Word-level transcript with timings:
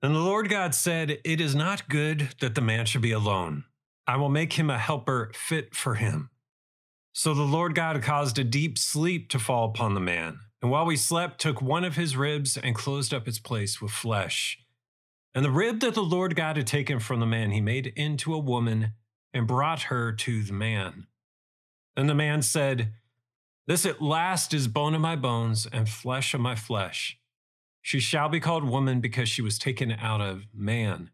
And 0.00 0.14
the 0.14 0.20
Lord 0.20 0.48
God 0.48 0.74
said, 0.74 1.18
It 1.24 1.40
is 1.40 1.54
not 1.54 1.88
good 1.88 2.30
that 2.40 2.54
the 2.54 2.60
man 2.60 2.86
should 2.86 3.02
be 3.02 3.12
alone. 3.12 3.64
I 4.06 4.16
will 4.16 4.28
make 4.28 4.52
him 4.52 4.70
a 4.70 4.78
helper 4.78 5.30
fit 5.34 5.74
for 5.74 5.96
him. 5.96 6.30
So 7.12 7.34
the 7.34 7.42
Lord 7.42 7.74
God 7.74 8.00
caused 8.00 8.38
a 8.38 8.44
deep 8.44 8.78
sleep 8.78 9.28
to 9.30 9.40
fall 9.40 9.68
upon 9.68 9.94
the 9.94 10.00
man, 10.00 10.38
and 10.62 10.70
while 10.70 10.88
he 10.88 10.96
slept, 10.96 11.40
took 11.40 11.60
one 11.60 11.82
of 11.84 11.96
his 11.96 12.16
ribs 12.16 12.56
and 12.56 12.76
closed 12.76 13.12
up 13.12 13.26
its 13.26 13.40
place 13.40 13.80
with 13.80 13.90
flesh. 13.90 14.58
And 15.34 15.44
the 15.44 15.50
rib 15.50 15.80
that 15.80 15.94
the 15.94 16.02
Lord 16.02 16.36
God 16.36 16.56
had 16.56 16.66
taken 16.66 17.00
from 17.00 17.18
the 17.18 17.26
man, 17.26 17.50
he 17.50 17.60
made 17.60 17.92
into 17.96 18.34
a 18.34 18.38
woman 18.38 18.92
and 19.34 19.46
brought 19.46 19.82
her 19.82 20.12
to 20.12 20.42
the 20.42 20.52
man. 20.52 21.06
And 21.96 22.08
the 22.08 22.14
man 22.14 22.42
said, 22.42 22.92
This 23.66 23.84
at 23.84 24.00
last 24.00 24.54
is 24.54 24.68
bone 24.68 24.94
of 24.94 25.00
my 25.00 25.16
bones 25.16 25.66
and 25.72 25.88
flesh 25.88 26.34
of 26.34 26.40
my 26.40 26.54
flesh. 26.54 27.18
She 27.82 28.00
shall 28.00 28.28
be 28.28 28.40
called 28.40 28.64
woman 28.64 29.00
because 29.00 29.28
she 29.28 29.42
was 29.42 29.58
taken 29.58 29.92
out 29.92 30.20
of 30.20 30.46
man. 30.52 31.10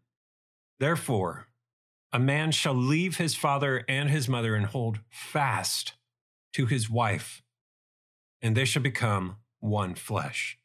Therefore, 0.79 1.47
a 2.11 2.19
man 2.19 2.51
shall 2.51 2.73
leave 2.73 3.17
his 3.17 3.35
father 3.35 3.83
and 3.87 4.09
his 4.09 4.27
mother 4.27 4.55
and 4.55 4.65
hold 4.65 4.99
fast 5.09 5.93
to 6.53 6.65
his 6.65 6.89
wife, 6.89 7.41
and 8.41 8.55
they 8.55 8.65
shall 8.65 8.81
become 8.81 9.37
one 9.59 9.95
flesh. 9.95 10.57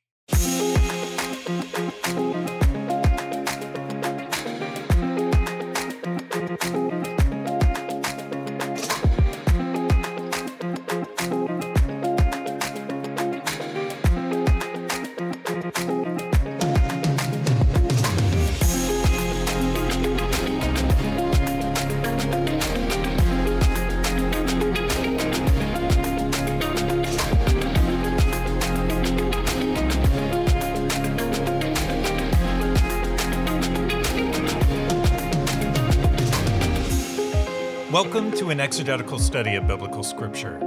Welcome 37.92 38.30
to 38.36 38.50
an 38.50 38.60
exegetical 38.60 39.18
study 39.18 39.56
of 39.56 39.66
biblical 39.66 40.04
scripture. 40.04 40.60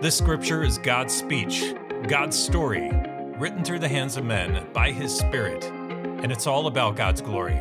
This 0.00 0.16
scripture 0.16 0.62
is 0.62 0.78
God's 0.78 1.12
speech, 1.12 1.74
God's 2.06 2.38
story, 2.38 2.88
written 3.36 3.64
through 3.64 3.80
the 3.80 3.88
hands 3.88 4.16
of 4.16 4.24
men 4.24 4.68
by 4.72 4.92
His 4.92 5.12
Spirit, 5.12 5.64
and 5.64 6.30
it's 6.30 6.46
all 6.46 6.68
about 6.68 6.94
God's 6.94 7.20
glory. 7.20 7.60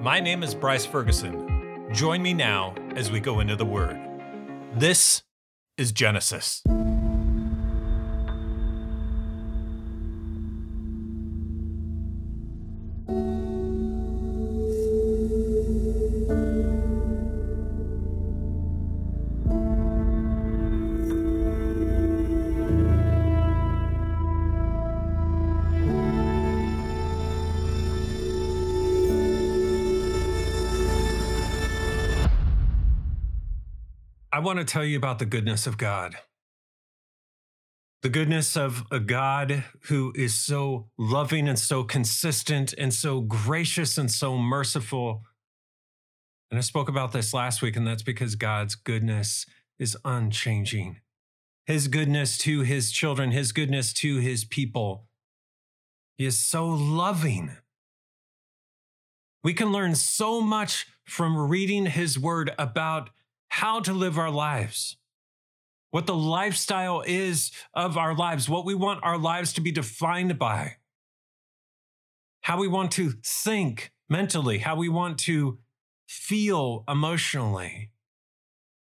My 0.00 0.18
name 0.18 0.42
is 0.42 0.52
Bryce 0.52 0.84
Ferguson. 0.84 1.86
Join 1.92 2.22
me 2.22 2.34
now 2.34 2.74
as 2.96 3.08
we 3.08 3.20
go 3.20 3.38
into 3.38 3.54
the 3.54 3.64
Word. 3.64 4.00
This 4.74 5.22
is 5.78 5.92
Genesis. 5.92 6.64
Want 34.54 34.68
to 34.68 34.72
tell 34.72 34.84
you 34.84 34.96
about 34.96 35.18
the 35.18 35.26
goodness 35.26 35.66
of 35.66 35.76
God. 35.76 36.14
The 38.02 38.08
goodness 38.08 38.56
of 38.56 38.84
a 38.92 39.00
God 39.00 39.64
who 39.88 40.12
is 40.14 40.32
so 40.34 40.90
loving 40.96 41.48
and 41.48 41.58
so 41.58 41.82
consistent 41.82 42.72
and 42.78 42.94
so 42.94 43.20
gracious 43.20 43.98
and 43.98 44.08
so 44.08 44.38
merciful. 44.38 45.24
And 46.52 46.58
I 46.58 46.60
spoke 46.60 46.88
about 46.88 47.10
this 47.10 47.34
last 47.34 47.62
week, 47.62 47.74
and 47.74 47.84
that's 47.84 48.04
because 48.04 48.36
God's 48.36 48.76
goodness 48.76 49.44
is 49.80 49.96
unchanging. 50.04 51.00
His 51.66 51.88
goodness 51.88 52.38
to 52.38 52.60
his 52.60 52.92
children, 52.92 53.32
his 53.32 53.50
goodness 53.50 53.92
to 53.94 54.18
his 54.18 54.44
people. 54.44 55.08
He 56.16 56.26
is 56.26 56.38
so 56.38 56.68
loving. 56.68 57.56
We 59.42 59.52
can 59.52 59.72
learn 59.72 59.96
so 59.96 60.40
much 60.40 60.86
from 61.04 61.48
reading 61.48 61.86
his 61.86 62.16
word 62.16 62.52
about 62.56 63.10
how 63.54 63.78
to 63.78 63.92
live 63.92 64.18
our 64.18 64.32
lives, 64.32 64.96
what 65.92 66.06
the 66.06 66.14
lifestyle 66.14 67.04
is 67.06 67.52
of 67.72 67.96
our 67.96 68.12
lives, 68.12 68.48
what 68.48 68.64
we 68.64 68.74
want 68.74 68.98
our 69.04 69.16
lives 69.16 69.52
to 69.52 69.60
be 69.60 69.70
defined 69.70 70.36
by, 70.40 70.74
how 72.40 72.58
we 72.58 72.66
want 72.66 72.90
to 72.90 73.12
think 73.22 73.92
mentally, 74.08 74.58
how 74.58 74.74
we 74.74 74.88
want 74.88 75.18
to 75.20 75.56
feel 76.08 76.82
emotionally, 76.88 77.92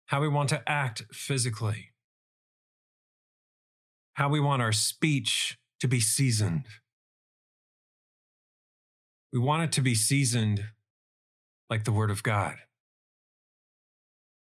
how 0.06 0.22
we 0.22 0.30
want 0.30 0.48
to 0.48 0.64
act 0.66 1.04
physically, 1.12 1.92
how 4.14 4.30
we 4.30 4.40
want 4.40 4.62
our 4.62 4.72
speech 4.72 5.60
to 5.82 5.88
be 5.90 6.00
seasoned. 6.00 6.64
We 9.34 9.40
want 9.40 9.64
it 9.64 9.74
to 9.74 9.82
be 9.82 9.96
seasoned 9.96 10.64
like 11.70 11.84
the 11.84 11.92
Word 11.92 12.10
of 12.10 12.24
God. 12.24 12.56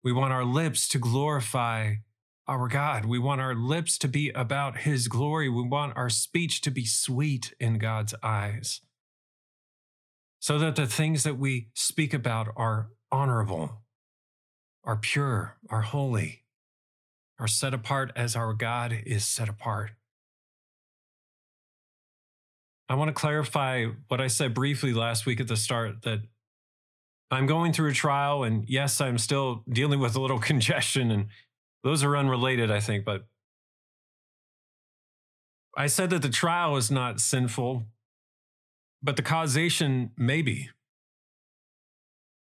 We 0.02 0.12
want 0.12 0.32
our 0.32 0.44
lips 0.44 0.88
to 0.88 0.98
glorify 0.98 1.94
our 2.46 2.68
God. 2.68 3.04
We 3.04 3.18
want 3.18 3.40
our 3.40 3.54
lips 3.54 3.98
to 3.98 4.08
be 4.08 4.30
about 4.30 4.78
His 4.78 5.08
glory. 5.08 5.48
We 5.48 5.62
want 5.62 5.96
our 5.96 6.08
speech 6.08 6.60
to 6.62 6.70
be 6.70 6.86
sweet 6.86 7.54
in 7.60 7.78
God's 7.78 8.14
eyes. 8.22 8.80
So 10.40 10.58
that 10.58 10.76
the 10.76 10.86
things 10.86 11.24
that 11.24 11.38
we 11.38 11.68
speak 11.74 12.14
about 12.14 12.48
are 12.56 12.90
honorable, 13.10 13.82
are 14.84 14.96
pure, 14.96 15.56
are 15.68 15.82
holy, 15.82 16.44
are 17.38 17.48
set 17.48 17.74
apart 17.74 18.12
as 18.16 18.36
our 18.36 18.54
God 18.54 18.96
is 19.04 19.26
set 19.26 19.48
apart. 19.48 19.90
I 22.88 22.94
want 22.94 23.08
to 23.08 23.14
clarify 23.14 23.86
what 24.06 24.20
I 24.20 24.28
said 24.28 24.54
briefly 24.54 24.94
last 24.94 25.26
week 25.26 25.40
at 25.40 25.48
the 25.48 25.56
start 25.56 26.02
that 26.02 26.20
I'm 27.30 27.46
going 27.46 27.72
through 27.72 27.90
a 27.90 27.94
trial, 27.94 28.42
and 28.42 28.64
yes, 28.68 29.00
I'm 29.00 29.18
still 29.18 29.62
dealing 29.68 30.00
with 30.00 30.16
a 30.16 30.20
little 30.20 30.38
congestion, 30.50 31.10
and 31.10 31.26
those 31.84 32.02
are 32.02 32.16
unrelated, 32.16 32.70
I 32.70 32.80
think. 32.80 33.04
But 33.04 33.26
I 35.76 35.86
said 35.86 36.10
that 36.10 36.22
the 36.22 36.30
trial 36.30 36.76
is 36.76 36.90
not 36.90 37.20
sinful, 37.20 37.84
but 39.02 39.16
the 39.16 39.22
causation 39.22 40.10
may 40.16 40.42
be. 40.42 40.70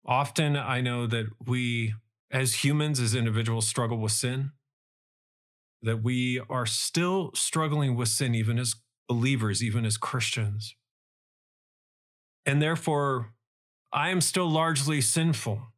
Often 0.07 0.57
I 0.57 0.81
know 0.81 1.07
that 1.07 1.27
we, 1.45 1.95
as 2.31 2.65
humans, 2.65 3.01
as 3.01 3.15
individuals, 3.15 3.67
struggle 3.67 3.99
with 3.99 4.13
sin, 4.13 4.53
that 5.83 6.03
we 6.03 6.41
are 6.49 6.67
still 6.67 7.31
struggling 7.35 7.97
with 7.97 8.09
sin, 8.09 8.35
even 8.35 8.59
as 8.59 8.77
believers, 9.09 9.63
even 9.63 9.85
as 9.85 9.97
Christians. 9.97 10.75
And 12.47 12.63
therefore, 12.63 13.35
I 13.93 14.11
am 14.11 14.21
still 14.21 14.51
largely 14.51 15.01
sinful. 15.01 15.73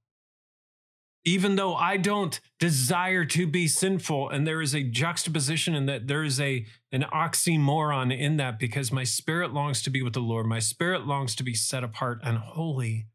Even 1.25 1.57
though 1.57 1.75
I 1.75 1.99
don't 1.99 2.41
desire 2.59 3.27
to 3.27 3.47
be 3.47 3.69
sinful, 3.69 4.31
and 4.31 4.47
there 4.47 4.63
is 4.63 4.75
a 4.75 4.83
juxtaposition 4.83 5.75
in 5.75 5.85
that 5.87 6.07
there 6.07 6.25
is 6.25 6.41
a 6.41 6.65
an 6.93 7.05
oxymoron 7.13 8.17
in 8.17 8.39
that 8.39 8.59
because 8.59 8.91
my 8.91 9.05
spirit 9.05 9.53
longs 9.53 9.83
to 9.83 9.91
be 9.91 10.03
with 10.03 10.15
the 10.15 10.21
Lord, 10.21 10.47
my 10.47 10.61
spirit 10.61 11.07
longs 11.07 11.35
to 11.37 11.43
be 11.43 11.53
set 11.55 11.85
apart 11.85 12.21
and 12.25 12.39
holy. 12.39 13.07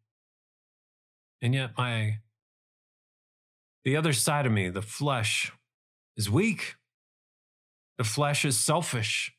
And 1.41 1.55
yet 1.55 1.71
my 1.77 2.19
the 3.85 3.95
other 3.95 4.13
side 4.13 4.47
of 4.47 4.51
me, 4.51 4.69
the 4.69 4.81
flesh, 4.81 5.51
is 6.17 6.29
weak. 6.29 6.75
The 7.97 8.03
flesh 8.03 8.43
is 8.43 8.59
selfish. 8.59 9.31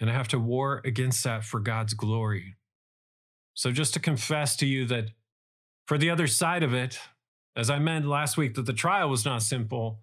And 0.00 0.08
I 0.08 0.12
have 0.12 0.28
to 0.28 0.38
war 0.38 0.80
against 0.84 1.22
that 1.24 1.44
for 1.44 1.60
God's 1.60 1.94
glory. 1.94 2.54
So, 3.54 3.70
just 3.70 3.94
to 3.94 4.00
confess 4.00 4.56
to 4.56 4.66
you 4.66 4.84
that 4.86 5.10
for 5.86 5.96
the 5.96 6.10
other 6.10 6.26
side 6.26 6.62
of 6.62 6.74
it, 6.74 6.98
as 7.56 7.70
I 7.70 7.78
meant 7.78 8.06
last 8.06 8.36
week, 8.36 8.54
that 8.54 8.66
the 8.66 8.72
trial 8.72 9.08
was 9.08 9.24
not 9.24 9.42
simple, 9.42 10.00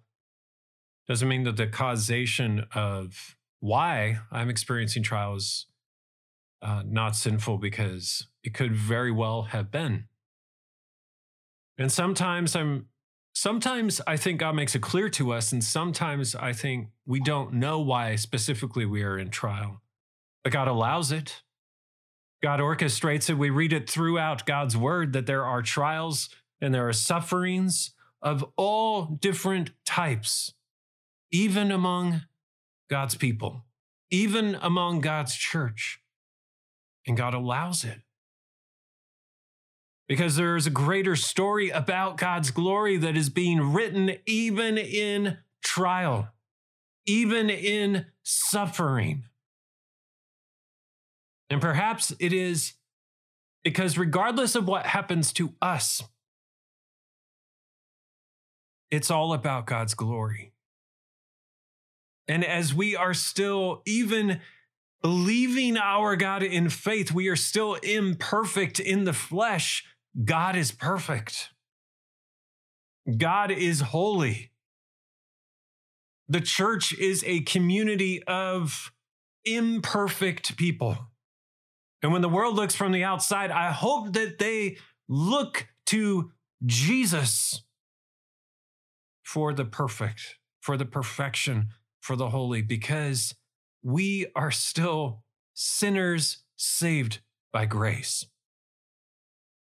doesn't 1.06 1.28
mean 1.28 1.44
that 1.44 1.56
the 1.56 1.66
causation 1.66 2.64
of 2.74 3.36
why 3.60 4.18
I'm 4.30 4.48
experiencing 4.48 5.02
trials 5.02 5.66
uh, 6.62 6.82
not 6.86 7.16
sinful 7.16 7.58
because 7.58 8.26
it 8.42 8.54
could 8.54 8.74
very 8.74 9.10
well 9.10 9.42
have 9.42 9.70
been. 9.70 10.04
And 11.76 11.90
sometimes 11.90 12.54
I'm 12.54 12.86
sometimes 13.34 14.00
I 14.06 14.16
think 14.16 14.40
God 14.40 14.54
makes 14.54 14.74
it 14.74 14.82
clear 14.82 15.08
to 15.10 15.32
us, 15.32 15.52
and 15.52 15.62
sometimes 15.62 16.34
I 16.34 16.52
think 16.52 16.88
we 17.06 17.20
don't 17.20 17.54
know 17.54 17.80
why 17.80 18.16
specifically 18.16 18.86
we 18.86 19.02
are 19.02 19.18
in 19.18 19.30
trial. 19.30 19.80
But 20.44 20.52
God 20.52 20.68
allows 20.68 21.12
it. 21.12 21.42
God 22.42 22.58
orchestrates 22.58 23.30
it. 23.30 23.38
We 23.38 23.50
read 23.50 23.72
it 23.72 23.88
throughout 23.88 24.46
God's 24.46 24.76
word 24.76 25.12
that 25.12 25.26
there 25.26 25.44
are 25.44 25.62
trials 25.62 26.28
and 26.60 26.74
there 26.74 26.88
are 26.88 26.92
sufferings 26.92 27.94
of 28.20 28.44
all 28.56 29.04
different 29.04 29.70
types, 29.84 30.54
even 31.30 31.70
among 31.70 32.22
God's 32.90 33.14
people, 33.14 33.64
even 34.10 34.56
among 34.60 35.00
God's 35.00 35.36
church. 35.36 36.00
And 37.06 37.16
God 37.16 37.34
allows 37.34 37.84
it. 37.84 38.00
Because 40.08 40.36
there 40.36 40.56
is 40.56 40.66
a 40.66 40.70
greater 40.70 41.16
story 41.16 41.70
about 41.70 42.16
God's 42.16 42.50
glory 42.50 42.96
that 42.96 43.16
is 43.16 43.28
being 43.28 43.72
written 43.72 44.16
even 44.26 44.78
in 44.78 45.38
trial, 45.64 46.28
even 47.06 47.50
in 47.50 48.06
suffering. 48.22 49.24
And 51.52 51.60
perhaps 51.60 52.14
it 52.18 52.32
is 52.32 52.72
because, 53.62 53.98
regardless 53.98 54.54
of 54.54 54.66
what 54.66 54.86
happens 54.86 55.34
to 55.34 55.52
us, 55.60 56.02
it's 58.90 59.10
all 59.10 59.34
about 59.34 59.66
God's 59.66 59.92
glory. 59.92 60.54
And 62.26 62.42
as 62.42 62.72
we 62.72 62.96
are 62.96 63.12
still 63.12 63.82
even 63.84 64.40
believing 65.02 65.76
our 65.76 66.16
God 66.16 66.42
in 66.42 66.70
faith, 66.70 67.12
we 67.12 67.28
are 67.28 67.36
still 67.36 67.74
imperfect 67.74 68.80
in 68.80 69.04
the 69.04 69.12
flesh. 69.12 69.84
God 70.24 70.56
is 70.56 70.72
perfect. 70.72 71.50
God 73.18 73.50
is 73.50 73.82
holy. 73.82 74.52
The 76.30 76.40
church 76.40 76.94
is 76.94 77.22
a 77.26 77.40
community 77.40 78.22
of 78.22 78.90
imperfect 79.44 80.56
people. 80.56 81.11
And 82.02 82.12
when 82.12 82.22
the 82.22 82.28
world 82.28 82.56
looks 82.56 82.74
from 82.74 82.92
the 82.92 83.04
outside, 83.04 83.50
I 83.50 83.70
hope 83.70 84.12
that 84.14 84.38
they 84.38 84.78
look 85.08 85.68
to 85.86 86.32
Jesus 86.66 87.62
for 89.22 89.52
the 89.52 89.64
perfect, 89.64 90.38
for 90.60 90.76
the 90.76 90.84
perfection, 90.84 91.68
for 92.00 92.16
the 92.16 92.30
holy, 92.30 92.60
because 92.60 93.34
we 93.82 94.26
are 94.34 94.50
still 94.50 95.22
sinners 95.54 96.42
saved 96.56 97.20
by 97.52 97.66
grace. 97.66 98.26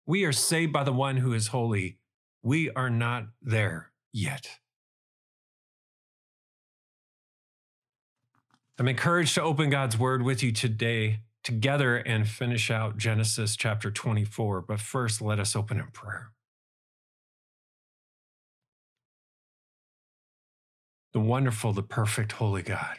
We 0.06 0.26
are 0.26 0.32
saved 0.32 0.74
by 0.74 0.84
the 0.84 0.94
one 0.94 1.18
who 1.18 1.34
is 1.34 1.48
holy. 1.48 2.00
We 2.44 2.70
are 2.72 2.90
not 2.90 3.28
there 3.42 3.92
yet. 4.14 4.60
I'm 8.78 8.90
encouraged 8.90 9.36
to 9.36 9.42
open 9.42 9.70
God's 9.70 9.98
word 9.98 10.22
with 10.22 10.44
you 10.44 10.52
today 10.52 11.22
together 11.46 11.98
and 11.98 12.28
finish 12.28 12.70
out 12.72 12.98
Genesis 12.98 13.56
chapter 13.56 13.92
24. 13.92 14.62
But 14.62 14.82
first, 14.82 15.22
let 15.22 15.40
us 15.40 15.56
open 15.56 15.80
in 15.80 15.88
prayer. 15.88 16.32
The 21.14 21.20
wonderful, 21.22 21.72
the 21.72 21.84
perfect, 21.84 22.34
holy 22.34 22.64
God. 22.64 22.98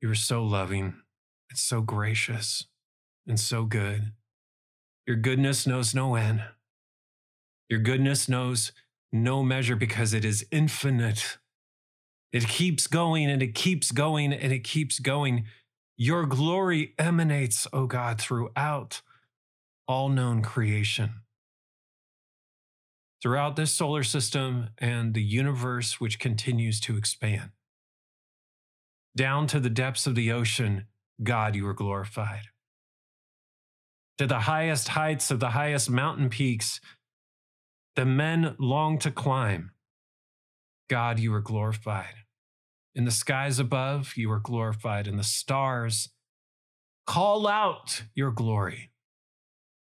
You 0.00 0.10
are 0.10 0.14
so 0.14 0.44
loving 0.44 0.94
and 1.50 1.58
so 1.58 1.80
gracious 1.80 2.66
and 3.26 3.40
so 3.40 3.64
good. 3.64 4.12
Your 5.06 5.16
goodness 5.16 5.66
knows 5.66 5.94
no 5.94 6.14
end. 6.14 6.44
Your 7.70 7.80
goodness 7.80 8.28
knows 8.28 8.72
no 9.10 9.42
measure 9.42 9.74
because 9.74 10.12
it 10.12 10.24
is 10.24 10.46
infinite. 10.50 11.38
It 12.32 12.46
keeps 12.46 12.86
going 12.86 13.30
and 13.30 13.42
it 13.42 13.54
keeps 13.54 13.90
going 13.90 14.32
and 14.32 14.52
it 14.52 14.64
keeps 14.64 14.98
going. 14.98 15.46
Your 15.96 16.26
glory 16.26 16.94
emanates, 16.98 17.68
O 17.72 17.86
God, 17.86 18.20
throughout 18.20 19.00
all 19.86 20.08
known 20.08 20.42
creation. 20.42 21.20
Throughout 23.22 23.54
this 23.56 23.72
solar 23.72 24.02
system 24.02 24.70
and 24.78 25.14
the 25.14 25.22
universe, 25.22 26.00
which 26.00 26.18
continues 26.18 26.80
to 26.80 26.96
expand. 26.96 27.50
Down 29.16 29.46
to 29.46 29.60
the 29.60 29.70
depths 29.70 30.06
of 30.06 30.16
the 30.16 30.32
ocean, 30.32 30.86
God, 31.22 31.54
you 31.54 31.66
are 31.68 31.74
glorified. 31.74 32.48
To 34.18 34.26
the 34.26 34.40
highest 34.40 34.88
heights 34.88 35.30
of 35.30 35.38
the 35.38 35.50
highest 35.50 35.88
mountain 35.88 36.28
peaks, 36.28 36.80
the 37.94 38.04
men 38.04 38.56
long 38.58 38.98
to 38.98 39.12
climb. 39.12 39.70
God, 40.90 41.20
you 41.20 41.32
are 41.34 41.40
glorified. 41.40 42.23
In 42.94 43.04
the 43.04 43.10
skies 43.10 43.58
above, 43.58 44.16
you 44.16 44.30
are 44.30 44.40
glorified. 44.40 45.08
In 45.08 45.16
the 45.16 45.24
stars, 45.24 46.10
call 47.06 47.46
out 47.46 48.04
your 48.14 48.30
glory. 48.30 48.90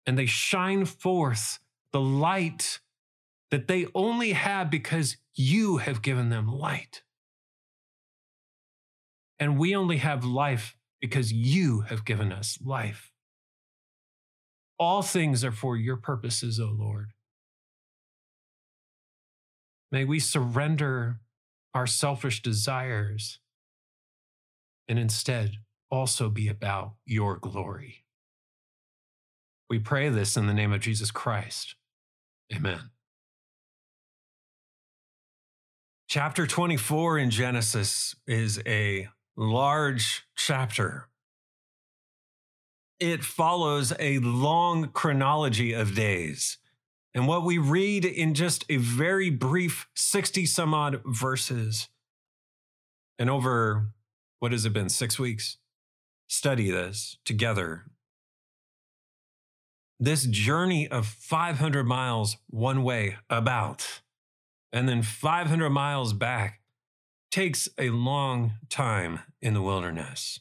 And 0.05 0.17
they 0.17 0.25
shine 0.25 0.85
forth 0.85 1.59
the 1.91 2.01
light 2.01 2.79
that 3.51 3.67
they 3.67 3.87
only 3.95 4.33
have 4.33 4.69
because 4.69 5.17
you 5.33 5.77
have 5.77 6.01
given 6.01 6.29
them 6.29 6.47
light. 6.47 7.03
And 9.39 9.57
we 9.57 9.75
only 9.75 9.97
have 9.97 10.25
life 10.25 10.75
because 10.99 11.31
you 11.31 11.81
have 11.81 12.03
given 12.03 12.31
us 12.31 12.59
life. 12.63 13.13
All 14.77 15.01
things 15.01 15.43
are 15.43 15.51
for 15.51 15.77
your 15.77 15.95
purposes, 15.95 16.59
O 16.59 16.67
Lord. 16.67 17.13
May 19.91 20.05
we 20.05 20.19
surrender 20.19 21.19
our 21.73 21.87
selfish 21.87 22.41
desires 22.41 23.39
and 24.87 24.97
instead 24.97 25.51
also 25.91 26.29
be 26.29 26.47
about 26.47 26.93
your 27.05 27.37
glory. 27.37 28.03
We 29.69 29.79
pray 29.79 30.09
this 30.09 30.35
in 30.35 30.47
the 30.47 30.53
name 30.53 30.73
of 30.73 30.81
Jesus 30.81 31.11
Christ. 31.11 31.75
Amen. 32.53 32.89
Chapter 36.07 36.47
24 36.47 37.19
in 37.19 37.29
Genesis 37.29 38.15
is 38.25 38.59
a 38.65 39.09
large 39.37 40.25
chapter. 40.35 41.07
It 42.99 43.23
follows 43.23 43.93
a 43.99 44.17
long 44.17 44.89
chronology 44.89 45.73
of 45.73 45.93
days. 45.93 46.57
And 47.13 47.27
what 47.27 47.43
we 47.43 47.57
read 47.57 48.05
in 48.05 48.33
just 48.33 48.65
a 48.69 48.77
very 48.77 49.29
brief 49.29 49.87
60 49.95 50.45
some 50.45 50.73
odd 50.73 51.01
verses, 51.05 51.89
and 53.17 53.29
over 53.29 53.87
what 54.39 54.51
has 54.51 54.65
it 54.65 54.73
been, 54.73 54.89
six 54.89 55.19
weeks? 55.19 55.57
Study 56.27 56.71
this 56.71 57.17
together. 57.25 57.85
This 59.99 60.25
journey 60.25 60.87
of 60.87 61.05
500 61.05 61.83
miles 61.83 62.37
one 62.47 62.83
way 62.83 63.17
about, 63.29 64.01
and 64.71 64.87
then 64.87 65.01
500 65.01 65.69
miles 65.69 66.13
back 66.13 66.61
takes 67.31 67.67
a 67.77 67.89
long 67.89 68.53
time 68.69 69.19
in 69.41 69.53
the 69.53 69.61
wilderness. 69.61 70.39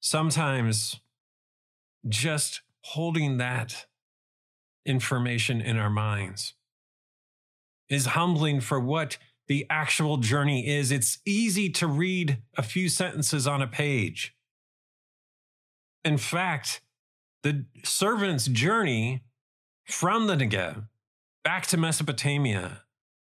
Sometimes 0.00 1.00
just 2.08 2.62
holding 2.80 3.36
that 3.36 3.86
information 4.84 5.60
in 5.60 5.78
our 5.78 5.90
minds 5.90 6.54
is 7.88 8.06
humbling 8.06 8.60
for 8.60 8.80
what 8.80 9.18
the 9.48 9.66
actual 9.68 10.16
journey 10.16 10.66
is. 10.66 10.90
It's 10.90 11.18
easy 11.26 11.68
to 11.70 11.86
read 11.86 12.38
a 12.56 12.62
few 12.62 12.88
sentences 12.88 13.46
on 13.46 13.60
a 13.60 13.66
page. 13.66 14.34
In 16.04 16.16
fact, 16.16 16.80
the 17.42 17.66
servant's 17.84 18.46
journey 18.46 19.22
from 19.84 20.26
the 20.26 20.36
Negev 20.36 20.86
back 21.44 21.66
to 21.66 21.76
Mesopotamia 21.76 22.82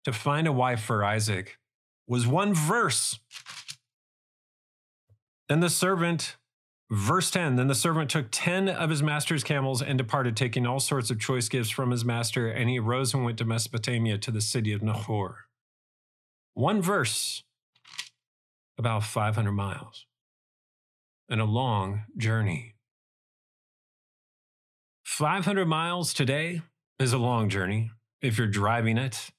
to 0.04 0.12
find 0.12 0.46
a 0.46 0.52
wife 0.52 0.82
for 0.82 1.04
Isaac 1.04 1.58
was 2.06 2.26
one 2.26 2.54
verse. 2.54 3.18
Then 5.48 5.60
the 5.60 5.70
servant 5.70 6.36
Verse 6.92 7.30
10 7.30 7.56
Then 7.56 7.68
the 7.68 7.74
servant 7.74 8.10
took 8.10 8.26
10 8.30 8.68
of 8.68 8.90
his 8.90 9.02
master's 9.02 9.42
camels 9.42 9.80
and 9.80 9.96
departed, 9.96 10.36
taking 10.36 10.66
all 10.66 10.78
sorts 10.78 11.10
of 11.10 11.18
choice 11.18 11.48
gifts 11.48 11.70
from 11.70 11.90
his 11.90 12.04
master, 12.04 12.48
and 12.48 12.68
he 12.68 12.78
arose 12.78 13.14
and 13.14 13.24
went 13.24 13.38
to 13.38 13.46
Mesopotamia 13.46 14.18
to 14.18 14.30
the 14.30 14.42
city 14.42 14.74
of 14.74 14.82
Nahor. 14.82 15.46
One 16.52 16.82
verse, 16.82 17.44
about 18.76 19.04
500 19.04 19.52
miles, 19.52 20.04
and 21.30 21.40
a 21.40 21.46
long 21.46 22.02
journey. 22.18 22.74
500 25.06 25.64
miles 25.64 26.12
today 26.12 26.60
is 26.98 27.14
a 27.14 27.18
long 27.18 27.48
journey 27.48 27.90
if 28.20 28.36
you're 28.36 28.46
driving 28.46 28.98
it. 28.98 29.30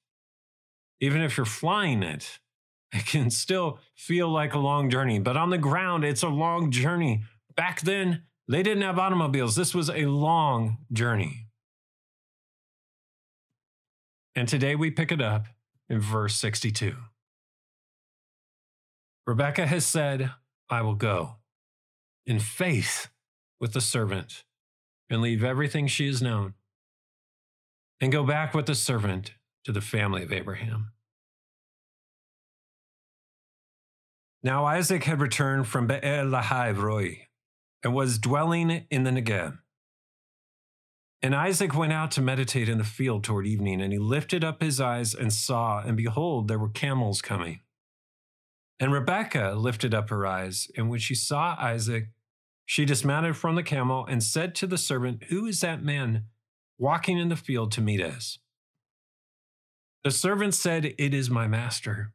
Even 1.00 1.22
if 1.22 1.38
you're 1.38 1.46
flying 1.46 2.02
it, 2.02 2.40
it 2.92 3.06
can 3.06 3.30
still 3.30 3.78
feel 3.94 4.28
like 4.28 4.56
a 4.56 4.60
long 4.60 4.90
journey. 4.90 5.20
But 5.20 5.38
on 5.38 5.52
the 5.52 5.60
ground, 5.60 6.04
it's 6.04 6.24
a 6.24 6.30
long 6.30 6.72
journey 6.72 7.22
back 7.56 7.82
then, 7.82 8.24
they 8.48 8.64
didn't 8.64 8.84
have 8.84 9.00
automobiles. 9.00 9.56
This 9.56 9.74
was 9.76 9.90
a 9.90 10.06
long 10.06 10.80
journey. 10.92 11.48
And 14.36 14.48
today 14.48 14.76
we 14.76 14.92
pick 14.92 15.12
it 15.12 15.22
up 15.22 15.48
in 15.90 16.00
verse 16.00 16.36
62. 16.36 16.96
Rebekah 19.28 19.68
has 19.68 19.86
said, 19.86 20.32
I 20.70 20.82
will 20.82 20.96
go. 20.96 21.38
in 22.26 22.40
faith 22.40 23.10
with 23.60 23.74
the 23.74 23.82
servant 23.82 24.44
and 25.10 25.22
leave 25.22 25.44
everything 25.44 25.88
she 25.88 26.08
has 26.08 26.22
known 26.22 26.54
and 28.02 28.12
go 28.12 28.24
back 28.24 28.54
with 28.54 28.66
the 28.66 28.76
servant 28.76 29.34
to 29.66 29.72
the 29.72 29.82
family 29.82 30.24
of 30.24 30.32
Abraham. 30.34 30.92
Now 34.42 34.66
Isaac 34.66 35.06
had 35.06 35.22
returned 35.22 35.68
from 35.68 35.88
Be'er 35.88 36.26
Lahai 36.26 36.72
Roi 36.76 37.23
and 37.84 37.94
was 37.94 38.18
dwelling 38.18 38.86
in 38.90 39.04
the 39.04 39.12
Negev. 39.12 39.60
And 41.22 41.34
Isaac 41.34 41.74
went 41.76 41.94
out 41.94 42.12
to 42.12 42.22
meditate 42.22 42.68
in 42.68 42.78
the 42.78 42.84
field 42.84 43.24
toward 43.24 43.48
evening, 43.48 43.82
and 43.82 43.94
he 43.94 44.00
lifted 44.00 44.44
up 44.44 44.62
his 44.62 44.82
eyes 44.82 45.14
and 45.14 45.32
saw, 45.32 45.80
and 45.80 45.96
behold, 45.96 46.48
there 46.48 46.60
were 46.60 46.70
camels 46.70 47.22
coming. 47.22 47.62
And 48.80 48.92
Rebekah 48.92 49.54
lifted 49.56 49.94
up 49.94 50.10
her 50.10 50.26
eyes, 50.28 50.68
and 50.76 50.90
when 50.90 51.00
she 51.00 51.16
saw 51.16 51.56
Isaac, 51.58 52.10
she 52.66 52.86
dismounted 52.86 53.38
from 53.38 53.56
the 53.56 53.64
camel 53.64 54.06
and 54.06 54.22
said 54.22 54.56
to 54.56 54.68
the 54.68 54.78
servant, 54.78 55.24
Who 55.26 55.46
is 55.46 55.62
that 55.62 55.84
man 55.84 56.26
walking 56.78 57.18
in 57.18 57.30
the 57.30 57.36
field 57.36 57.72
to 57.74 57.82
meet 57.82 58.02
us? 58.02 58.40
The 60.04 60.12
servant 60.12 60.54
said, 60.54 60.94
It 60.98 61.14
is 61.14 61.30
my 61.30 61.48
master. 61.48 62.12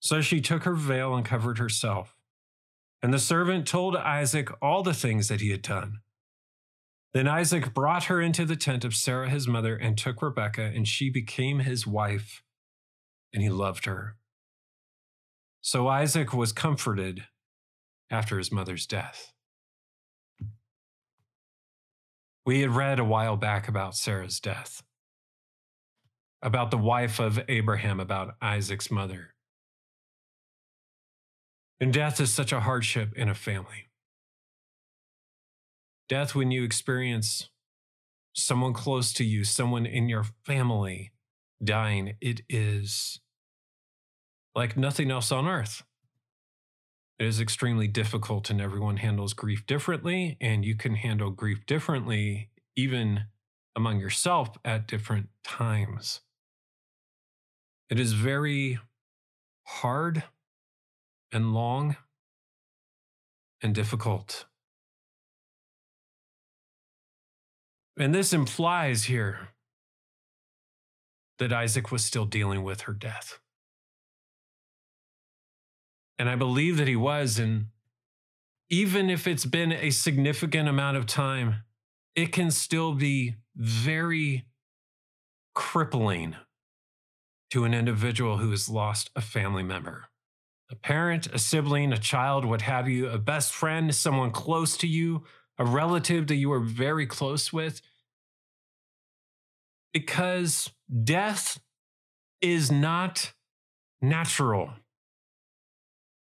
So 0.00 0.20
she 0.20 0.40
took 0.40 0.64
her 0.64 0.74
veil 0.74 1.14
and 1.14 1.24
covered 1.24 1.58
herself. 1.58 2.16
And 3.04 3.12
the 3.12 3.18
servant 3.18 3.68
told 3.68 3.96
Isaac 3.96 4.48
all 4.62 4.82
the 4.82 4.94
things 4.94 5.28
that 5.28 5.42
he 5.42 5.50
had 5.50 5.60
done. 5.60 5.98
Then 7.12 7.28
Isaac 7.28 7.74
brought 7.74 8.04
her 8.04 8.18
into 8.18 8.46
the 8.46 8.56
tent 8.56 8.82
of 8.82 8.94
Sarah 8.94 9.28
his 9.28 9.46
mother 9.46 9.76
and 9.76 9.98
took 9.98 10.22
Rebekah, 10.22 10.72
and 10.74 10.88
she 10.88 11.10
became 11.10 11.58
his 11.58 11.86
wife, 11.86 12.42
and 13.30 13.42
he 13.42 13.50
loved 13.50 13.84
her. 13.84 14.16
So 15.60 15.86
Isaac 15.86 16.32
was 16.32 16.54
comforted 16.54 17.26
after 18.10 18.38
his 18.38 18.50
mother's 18.50 18.86
death. 18.86 19.34
We 22.46 22.62
had 22.62 22.74
read 22.74 22.98
a 22.98 23.04
while 23.04 23.36
back 23.36 23.68
about 23.68 23.96
Sarah's 23.96 24.40
death, 24.40 24.82
about 26.40 26.70
the 26.70 26.78
wife 26.78 27.20
of 27.20 27.38
Abraham, 27.48 28.00
about 28.00 28.36
Isaac's 28.40 28.90
mother. 28.90 29.33
And 31.80 31.92
death 31.92 32.20
is 32.20 32.32
such 32.32 32.52
a 32.52 32.60
hardship 32.60 33.12
in 33.16 33.28
a 33.28 33.34
family. 33.34 33.88
Death, 36.08 36.34
when 36.34 36.50
you 36.50 36.64
experience 36.64 37.48
someone 38.34 38.72
close 38.72 39.12
to 39.14 39.24
you, 39.24 39.44
someone 39.44 39.86
in 39.86 40.08
your 40.08 40.24
family 40.44 41.12
dying, 41.62 42.14
it 42.20 42.42
is 42.48 43.20
like 44.54 44.76
nothing 44.76 45.10
else 45.10 45.32
on 45.32 45.46
earth. 45.46 45.82
It 47.18 47.26
is 47.26 47.40
extremely 47.40 47.86
difficult, 47.86 48.50
and 48.50 48.60
everyone 48.60 48.98
handles 48.98 49.34
grief 49.34 49.66
differently, 49.66 50.36
and 50.40 50.64
you 50.64 50.76
can 50.76 50.96
handle 50.96 51.30
grief 51.30 51.64
differently, 51.64 52.50
even 52.76 53.26
among 53.76 54.00
yourself 54.00 54.56
at 54.64 54.88
different 54.88 55.28
times. 55.44 56.20
It 57.88 58.00
is 58.00 58.12
very 58.12 58.78
hard 59.64 60.24
and 61.34 61.52
long 61.52 61.96
and 63.60 63.74
difficult. 63.74 64.46
And 67.98 68.14
this 68.14 68.32
implies 68.32 69.04
here 69.04 69.48
that 71.38 71.52
Isaac 71.52 71.90
was 71.90 72.04
still 72.04 72.24
dealing 72.24 72.62
with 72.62 72.82
her 72.82 72.92
death. 72.92 73.40
And 76.18 76.28
I 76.28 76.36
believe 76.36 76.76
that 76.76 76.88
he 76.88 76.96
was. 76.96 77.38
And 77.38 77.66
even 78.70 79.10
if 79.10 79.26
it's 79.26 79.44
been 79.44 79.72
a 79.72 79.90
significant 79.90 80.68
amount 80.68 80.96
of 80.96 81.06
time, 81.06 81.64
it 82.14 82.32
can 82.32 82.52
still 82.52 82.94
be 82.94 83.34
very 83.56 84.46
crippling 85.54 86.36
to 87.50 87.64
an 87.64 87.74
individual 87.74 88.38
who 88.38 88.50
has 88.50 88.68
lost 88.68 89.10
a 89.16 89.20
family 89.20 89.62
member 89.62 90.06
a 90.74 90.76
parent, 90.86 91.28
a 91.28 91.38
sibling, 91.38 91.92
a 91.92 91.96
child, 91.96 92.44
what 92.44 92.62
have 92.62 92.88
you, 92.88 93.08
a 93.08 93.18
best 93.18 93.52
friend, 93.52 93.94
someone 93.94 94.32
close 94.32 94.76
to 94.78 94.88
you, 94.88 95.22
a 95.56 95.64
relative 95.64 96.26
that 96.26 96.34
you 96.34 96.50
are 96.52 96.60
very 96.60 97.06
close 97.06 97.52
with. 97.52 97.80
Because 99.92 100.72
death 101.04 101.60
is 102.40 102.72
not 102.72 103.32
natural. 104.02 104.70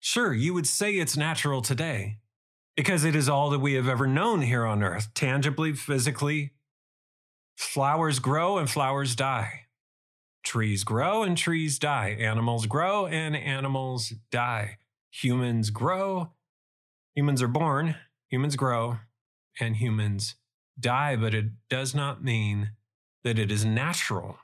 Sure, 0.01 0.35
you 0.35 0.53
would 0.53 0.67
say 0.67 0.97
it's 0.97 1.17
natural 1.17 1.63
today 1.63 2.19
because 2.77 3.05
it 3.05 3.17
is 3.17 3.31
all 3.31 3.49
that 3.51 3.61
we 3.61 3.73
have 3.73 3.89
ever 3.89 4.07
known 4.07 4.43
here 4.43 4.67
on 4.67 4.83
earth, 4.83 5.15
tangibly, 5.15 5.73
physically. 5.73 6.53
Flowers 7.57 8.19
grow 8.19 8.59
and 8.59 8.69
flowers 8.69 9.17
die. 9.17 9.66
Trees 10.47 10.85
grow 10.85 11.25
and 11.25 11.37
trees 11.37 11.77
die. 11.77 12.17
Animals 12.21 12.67
grow 12.67 13.09
and 13.09 13.35
animals 13.35 14.13
die. 14.31 14.79
Humans 15.11 15.71
grow. 15.71 16.31
Humans 17.17 17.43
are 17.43 17.49
born. 17.49 17.97
Humans 18.29 18.55
grow 18.55 18.99
and 19.59 19.75
humans 19.75 20.37
die, 20.79 21.17
but 21.17 21.35
it 21.35 21.47
does 21.69 21.97
not 21.97 22.23
mean 22.23 22.71
that 23.25 23.41
it 23.41 23.51
is 23.51 23.65
natural. 23.65 24.37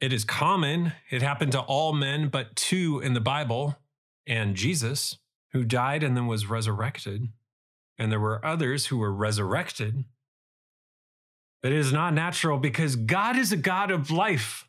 It 0.00 0.12
is 0.12 0.24
common. 0.24 0.92
It 1.10 1.20
happened 1.20 1.50
to 1.52 1.60
all 1.60 1.92
men 1.92 2.28
but 2.28 2.54
two 2.54 3.00
in 3.00 3.14
the 3.14 3.20
Bible 3.20 3.76
and 4.24 4.54
Jesus, 4.54 5.18
who 5.52 5.64
died 5.64 6.04
and 6.04 6.16
then 6.16 6.28
was 6.28 6.46
resurrected. 6.46 7.26
And 7.98 8.12
there 8.12 8.20
were 8.20 8.46
others 8.46 8.86
who 8.86 8.98
were 8.98 9.12
resurrected 9.12 10.04
it 11.62 11.72
is 11.72 11.92
not 11.92 12.14
natural 12.14 12.58
because 12.58 12.96
God 12.96 13.36
is 13.36 13.52
a 13.52 13.56
God 13.56 13.90
of 13.90 14.10
life. 14.10 14.66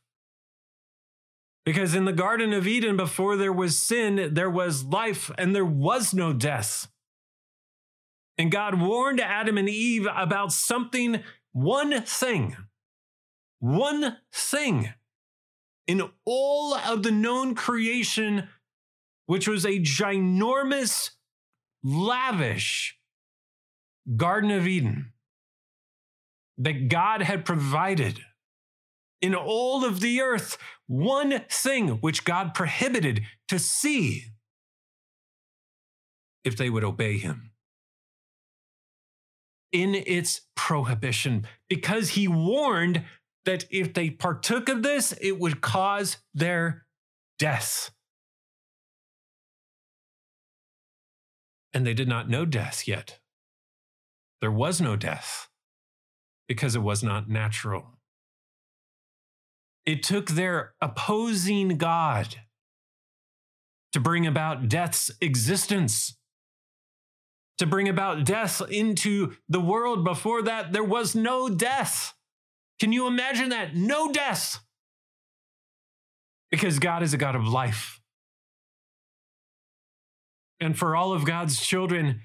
Because 1.65 1.93
in 1.93 2.05
the 2.05 2.13
Garden 2.13 2.51
of 2.51 2.67
Eden, 2.67 2.97
before 2.97 3.35
there 3.35 3.53
was 3.53 3.77
sin, 3.77 4.33
there 4.33 4.49
was 4.49 4.83
life 4.83 5.29
and 5.37 5.55
there 5.55 5.65
was 5.65 6.13
no 6.13 6.33
death. 6.33 6.87
And 8.37 8.51
God 8.51 8.79
warned 8.81 9.19
Adam 9.19 9.57
and 9.57 9.69
Eve 9.69 10.07
about 10.15 10.51
something, 10.51 11.21
one 11.51 12.01
thing, 12.03 12.55
one 13.59 14.17
thing 14.33 14.93
in 15.85 16.09
all 16.25 16.73
of 16.73 17.03
the 17.03 17.11
known 17.11 17.53
creation, 17.53 18.47
which 19.25 19.47
was 19.47 19.65
a 19.65 19.79
ginormous, 19.79 21.11
lavish 21.83 22.97
Garden 24.15 24.51
of 24.51 24.65
Eden 24.65 25.11
that 26.59 26.89
God 26.89 27.21
had 27.21 27.45
provided 27.45 28.19
in 29.21 29.33
all 29.33 29.83
of 29.83 30.01
the 30.01 30.21
earth, 30.21 30.57
one 30.87 31.41
thing 31.49 31.89
which 32.01 32.25
God 32.25 32.53
prohibited 32.53 33.21
to 33.47 33.57
see 33.57 34.25
if 36.43 36.55
they 36.55 36.69
would 36.69 36.83
obey 36.83 37.17
him. 37.17 37.51
In 39.71 39.93
its 39.93 40.41
prohibition, 40.55 41.45
because 41.69 42.09
he 42.09 42.27
warned 42.27 43.03
that 43.45 43.65
if 43.69 43.93
they 43.93 44.09
partook 44.09 44.67
of 44.67 44.83
this, 44.83 45.13
it 45.21 45.39
would 45.39 45.61
cause 45.61 46.17
their 46.33 46.85
death. 47.37 47.91
And 51.71 51.85
they 51.85 51.93
did 51.93 52.07
not 52.07 52.29
know 52.29 52.45
death 52.45 52.87
yet. 52.87 53.19
There 54.41 54.51
was 54.51 54.81
no 54.81 54.95
death 54.95 55.48
because 56.49 56.75
it 56.75 56.81
was 56.81 57.03
not 57.03 57.29
natural. 57.29 57.99
It 59.85 60.03
took 60.03 60.31
their 60.31 60.73
opposing 60.81 61.77
God 61.77 62.35
to 63.93 63.99
bring 63.99 64.27
about 64.27 64.67
death's 64.67 65.11
existence, 65.21 66.17
to 67.59 67.65
bring 67.65 67.87
about 67.87 68.25
death 68.25 68.61
into 68.69 69.35
the 69.47 69.61
world. 69.61 70.03
Before 70.03 70.41
that, 70.41 70.73
there 70.73 70.83
was 70.83 71.15
no 71.15 71.49
death. 71.49 72.13
Can 72.79 72.91
you 72.91 73.07
imagine 73.07 73.49
that? 73.49 73.75
No 73.75 74.11
death. 74.11 74.59
Because 76.51 76.79
God 76.79 77.03
is 77.03 77.13
a 77.13 77.17
God 77.17 77.35
of 77.35 77.47
life. 77.47 78.01
And 80.59 80.77
for 80.77 80.95
all 80.95 81.13
of 81.13 81.25
God's 81.25 81.61
children, 81.61 82.21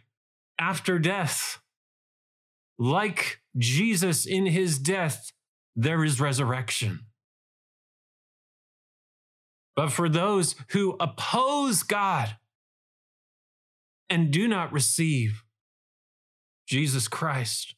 after 0.59 0.99
death, 0.99 1.61
like 2.79 3.41
Jesus 3.57 4.27
in 4.27 4.47
his 4.47 4.79
death, 4.79 5.33
there 5.77 6.05
is 6.05 6.21
resurrection. 6.21 7.01
But 9.77 9.91
for 9.91 10.09
those 10.09 10.55
who 10.71 10.97
oppose 11.01 11.83
God 11.83 12.37
and 14.09 14.31
do 14.31 14.47
not 14.47 14.73
receive 14.73 15.43
Jesus 16.69 17.09
Christ 17.09 17.75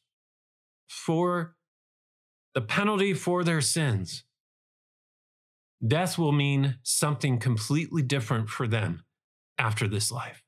for 0.87 1.55
the 2.53 2.61
penalty 2.61 3.13
for 3.13 3.43
their 3.43 3.61
sins, 3.61 4.23
death 5.85 6.17
will 6.17 6.31
mean 6.31 6.77
something 6.83 7.39
completely 7.39 8.01
different 8.01 8.49
for 8.49 8.67
them 8.67 9.03
after 9.57 9.87
this 9.87 10.11
life. 10.11 10.43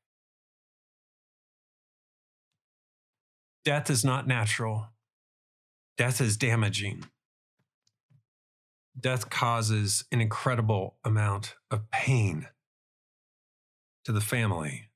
Death 3.65 3.89
is 3.89 4.05
not 4.05 4.27
natural, 4.27 4.87
death 5.99 6.21
is 6.21 6.37
damaging. 6.37 7.03
Death 8.97 9.29
causes 9.29 10.05
an 10.13 10.21
incredible 10.21 10.95
amount 11.03 11.55
of 11.69 11.91
pain 11.91 12.47
to 14.05 14.13
the 14.13 14.21
family. 14.21 14.91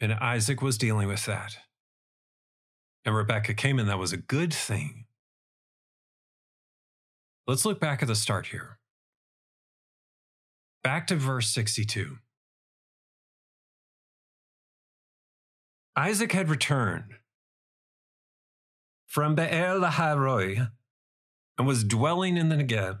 And 0.00 0.14
Isaac 0.14 0.62
was 0.62 0.78
dealing 0.78 1.08
with 1.08 1.26
that. 1.26 1.58
And 3.04 3.16
Rebekah 3.16 3.54
came 3.54 3.80
in, 3.80 3.88
that 3.88 3.98
was 3.98 4.12
a 4.12 4.16
good 4.16 4.54
thing. 4.54 5.06
Let's 7.48 7.64
look 7.64 7.80
back 7.80 8.02
at 8.02 8.08
the 8.08 8.14
start 8.14 8.46
here. 8.46 8.78
Back 10.84 11.08
to 11.08 11.16
verse 11.16 11.48
62. 11.48 12.18
Isaac 15.96 16.30
had 16.30 16.48
returned 16.48 17.16
from 19.06 19.34
Be'er 19.34 19.78
Lahai 19.78 20.18
Roi 20.18 20.66
and 21.58 21.66
was 21.66 21.84
dwelling 21.84 22.36
in 22.36 22.48
the 22.48 22.56
Negev. 22.56 22.98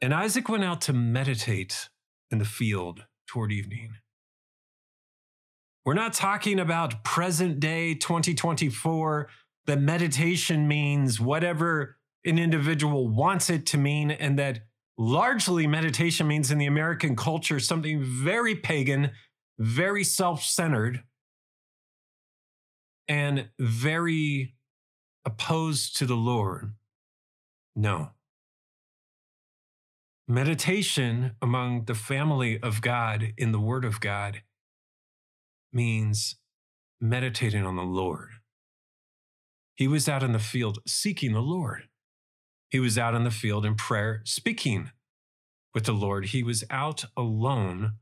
And 0.00 0.12
Isaac 0.12 0.48
went 0.48 0.64
out 0.64 0.80
to 0.82 0.92
meditate 0.92 1.88
in 2.30 2.38
the 2.38 2.44
field 2.44 3.06
toward 3.26 3.50
evening. 3.50 3.94
We're 5.84 5.94
not 5.94 6.12
talking 6.12 6.58
about 6.58 7.04
present 7.04 7.60
day 7.60 7.94
2024 7.94 9.28
that 9.66 9.80
meditation 9.80 10.66
means 10.68 11.20
whatever 11.20 11.96
an 12.24 12.38
individual 12.38 13.08
wants 13.08 13.50
it 13.50 13.66
to 13.66 13.78
mean, 13.78 14.10
and 14.10 14.38
that 14.38 14.60
largely 14.98 15.66
meditation 15.66 16.26
means 16.26 16.50
in 16.50 16.58
the 16.58 16.66
American 16.66 17.14
culture 17.14 17.60
something 17.60 18.02
very 18.02 18.56
pagan, 18.56 19.12
very 19.58 20.02
self 20.02 20.42
centered, 20.42 21.04
and 23.08 23.48
very 23.58 24.54
opposed 25.24 25.96
to 25.96 26.06
the 26.06 26.16
Lord. 26.16 26.72
No. 27.74 28.10
Meditation 30.28 31.32
among 31.40 31.84
the 31.84 31.94
family 31.94 32.60
of 32.60 32.80
God 32.80 33.32
in 33.36 33.52
the 33.52 33.60
Word 33.60 33.84
of 33.84 34.00
God 34.00 34.42
means 35.72 36.36
meditating 37.00 37.64
on 37.64 37.76
the 37.76 37.82
Lord. 37.82 38.30
He 39.76 39.86
was 39.86 40.08
out 40.08 40.22
in 40.22 40.32
the 40.32 40.38
field 40.38 40.78
seeking 40.86 41.32
the 41.32 41.40
Lord. 41.40 41.88
He 42.70 42.80
was 42.80 42.98
out 42.98 43.14
in 43.14 43.24
the 43.24 43.30
field 43.30 43.64
in 43.64 43.74
prayer 43.74 44.22
speaking 44.24 44.90
with 45.74 45.84
the 45.84 45.92
Lord. 45.92 46.26
He 46.26 46.42
was 46.42 46.64
out 46.70 47.04
alone 47.16 47.92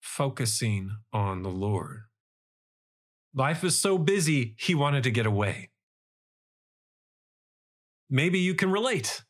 focusing 0.00 0.90
on 1.12 1.42
the 1.42 1.50
Lord. 1.50 2.02
Life 3.34 3.64
is 3.64 3.78
so 3.78 3.96
busy, 3.96 4.54
he 4.58 4.74
wanted 4.74 5.04
to 5.04 5.10
get 5.10 5.26
away. 5.26 5.70
Maybe 8.10 8.38
you 8.38 8.54
can 8.54 8.70
relate. 8.70 9.22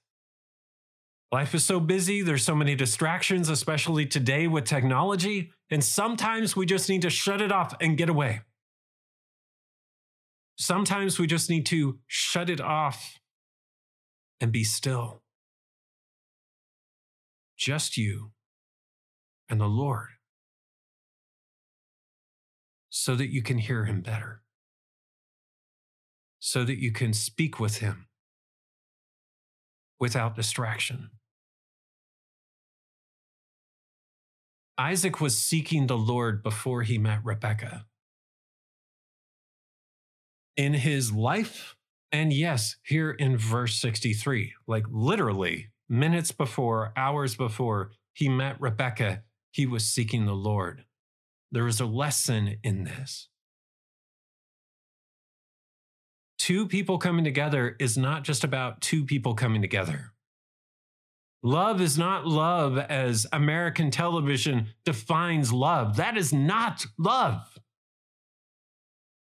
Life 1.31 1.55
is 1.55 1.65
so 1.65 1.81
busy, 1.81 2.21
there's 2.21 2.45
so 2.45 2.55
many 2.55 2.75
distractions, 2.75 3.49
especially 3.49 4.05
today 4.05 4.49
with 4.49 4.65
technology, 4.65 5.53
and 5.71 5.83
sometimes 5.83 6.57
we 6.57 6.67
just 6.67 6.89
need 6.89 7.03
to 7.03 7.11
shut 7.11 7.41
it 7.41 7.53
off 7.53 7.75
and 7.81 7.97
get 7.97 8.09
away. 8.09 8.41
Sometimes 10.59 11.19
we 11.19 11.27
just 11.27 11.49
need 11.49 11.65
to 11.67 11.99
shut 12.07 12.51
it 12.51 12.61
off 12.61 13.19
and 14.41 14.53
be 14.53 14.65
still. 14.65 15.23
Just 17.57 17.97
you 17.97 18.33
and 19.49 19.61
the 19.61 19.67
Lord, 19.67 20.09
so 22.95 23.15
that 23.15 23.33
you 23.33 23.43
can 23.43 23.57
hear 23.57 23.87
Him 23.87 24.03
better, 24.03 24.43
so 26.39 26.63
that 26.63 26.79
you 26.79 26.93
can 26.93 27.15
speak 27.15 27.59
with 27.59 27.79
Him 27.79 28.07
without 29.99 30.37
distraction. 30.37 31.09
Isaac 34.77 35.23
was 35.23 35.39
seeking 35.39 35.87
the 35.87 35.97
Lord 35.97 36.43
before 36.43 36.83
he 36.83 36.99
met 36.99 37.21
Rebekah. 37.25 37.87
In 40.57 40.75
his 40.75 41.13
life, 41.13 41.77
and 42.11 42.31
yes, 42.31 42.77
here 42.85 43.11
in 43.11 43.39
verse 43.39 43.77
63, 43.77 44.53
like 44.67 44.85
literally 44.91 45.69
minutes 45.89 46.31
before, 46.31 46.93
hours 46.95 47.37
before 47.37 47.93
he 48.13 48.29
met 48.29 48.61
Rebekah, 48.61 49.23
he 49.51 49.65
was 49.65 49.87
seeking 49.87 50.27
the 50.27 50.35
Lord. 50.35 50.85
There 51.53 51.67
is 51.67 51.81
a 51.81 51.87
lesson 51.87 52.57
in 52.65 52.85
this. 52.85 53.29
Two 56.39 56.67
people 56.67 56.99
coming 56.99 57.25
together 57.25 57.77
is 57.79 57.97
not 57.97 58.25
just 58.25 58.43
about 58.43 58.81
two 58.81 59.05
people 59.05 59.35
coming 59.35 59.61
together. 59.63 60.13
Love 61.43 61.81
is 61.81 61.99
not 61.99 62.27
love 62.27 62.79
as 62.79 63.27
American 63.33 63.91
television 63.91 64.69
defines 64.85 65.53
love. 65.53 65.97
That 65.97 66.17
is 66.17 66.33
not 66.33 66.87
love. 66.99 67.52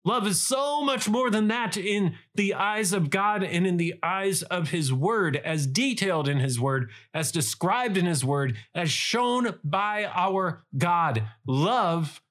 Love 0.07 0.27
is 0.27 0.41
so 0.41 0.83
much 0.83 1.09
more 1.09 1.31
than 1.31 1.49
that 1.49 1.77
in 1.77 2.15
the 2.35 2.55
eyes 2.55 2.93
of 2.93 3.11
God 3.11 3.43
and 3.43 3.67
in 3.67 3.77
the 3.77 3.95
eyes 4.03 4.43
of 4.43 4.71
His 4.71 4.93
Word, 4.93 5.37
as 5.37 5.67
detailed 5.67 6.29
in 6.29 6.39
His 6.39 6.59
Word, 6.59 6.91
as 7.13 7.33
described 7.33 7.97
in 7.97 8.07
His 8.07 8.25
Word, 8.25 8.57
as 8.75 8.91
shown 8.91 9.59
by 9.63 10.05
our 10.05 10.65
God. 10.79 11.25
Love 11.47 12.23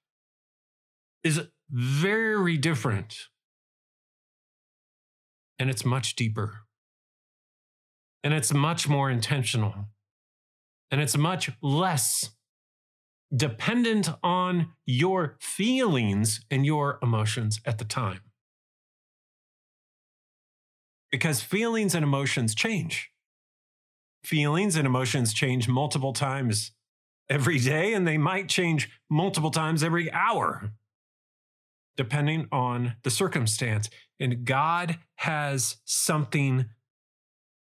is 1.23 1.41
very 1.69 2.57
different, 2.57 3.15
and 5.59 5.69
it's 5.69 5.85
much 5.85 6.15
deeper 6.15 6.65
and 8.25 8.33
it's 8.33 8.51
much 8.51 8.89
more 8.89 9.11
intentional 9.11 9.85
and 10.89 10.99
it's 10.99 11.15
much 11.15 11.51
less 11.61 12.31
dependent 13.33 14.09
on 14.23 14.73
your 14.85 15.37
feelings 15.39 16.41
and 16.51 16.65
your 16.65 16.99
emotions 17.01 17.59
at 17.65 17.77
the 17.77 17.85
time. 17.85 18.21
Because 21.11 21.41
feelings 21.41 21.95
and 21.95 22.03
emotions 22.03 22.53
change. 22.53 23.11
Feelings 24.23 24.75
and 24.75 24.85
emotions 24.85 25.33
change 25.33 25.67
multiple 25.67 26.13
times 26.13 26.71
every 27.29 27.59
day, 27.59 27.93
and 27.93 28.07
they 28.07 28.17
might 28.17 28.49
change 28.49 28.89
multiple 29.09 29.51
times 29.51 29.83
every 29.83 30.11
hour, 30.11 30.71
depending 31.95 32.47
on 32.51 32.95
the 33.03 33.11
circumstance. 33.11 33.89
And 34.19 34.45
God 34.45 34.99
has 35.15 35.77
something 35.85 36.65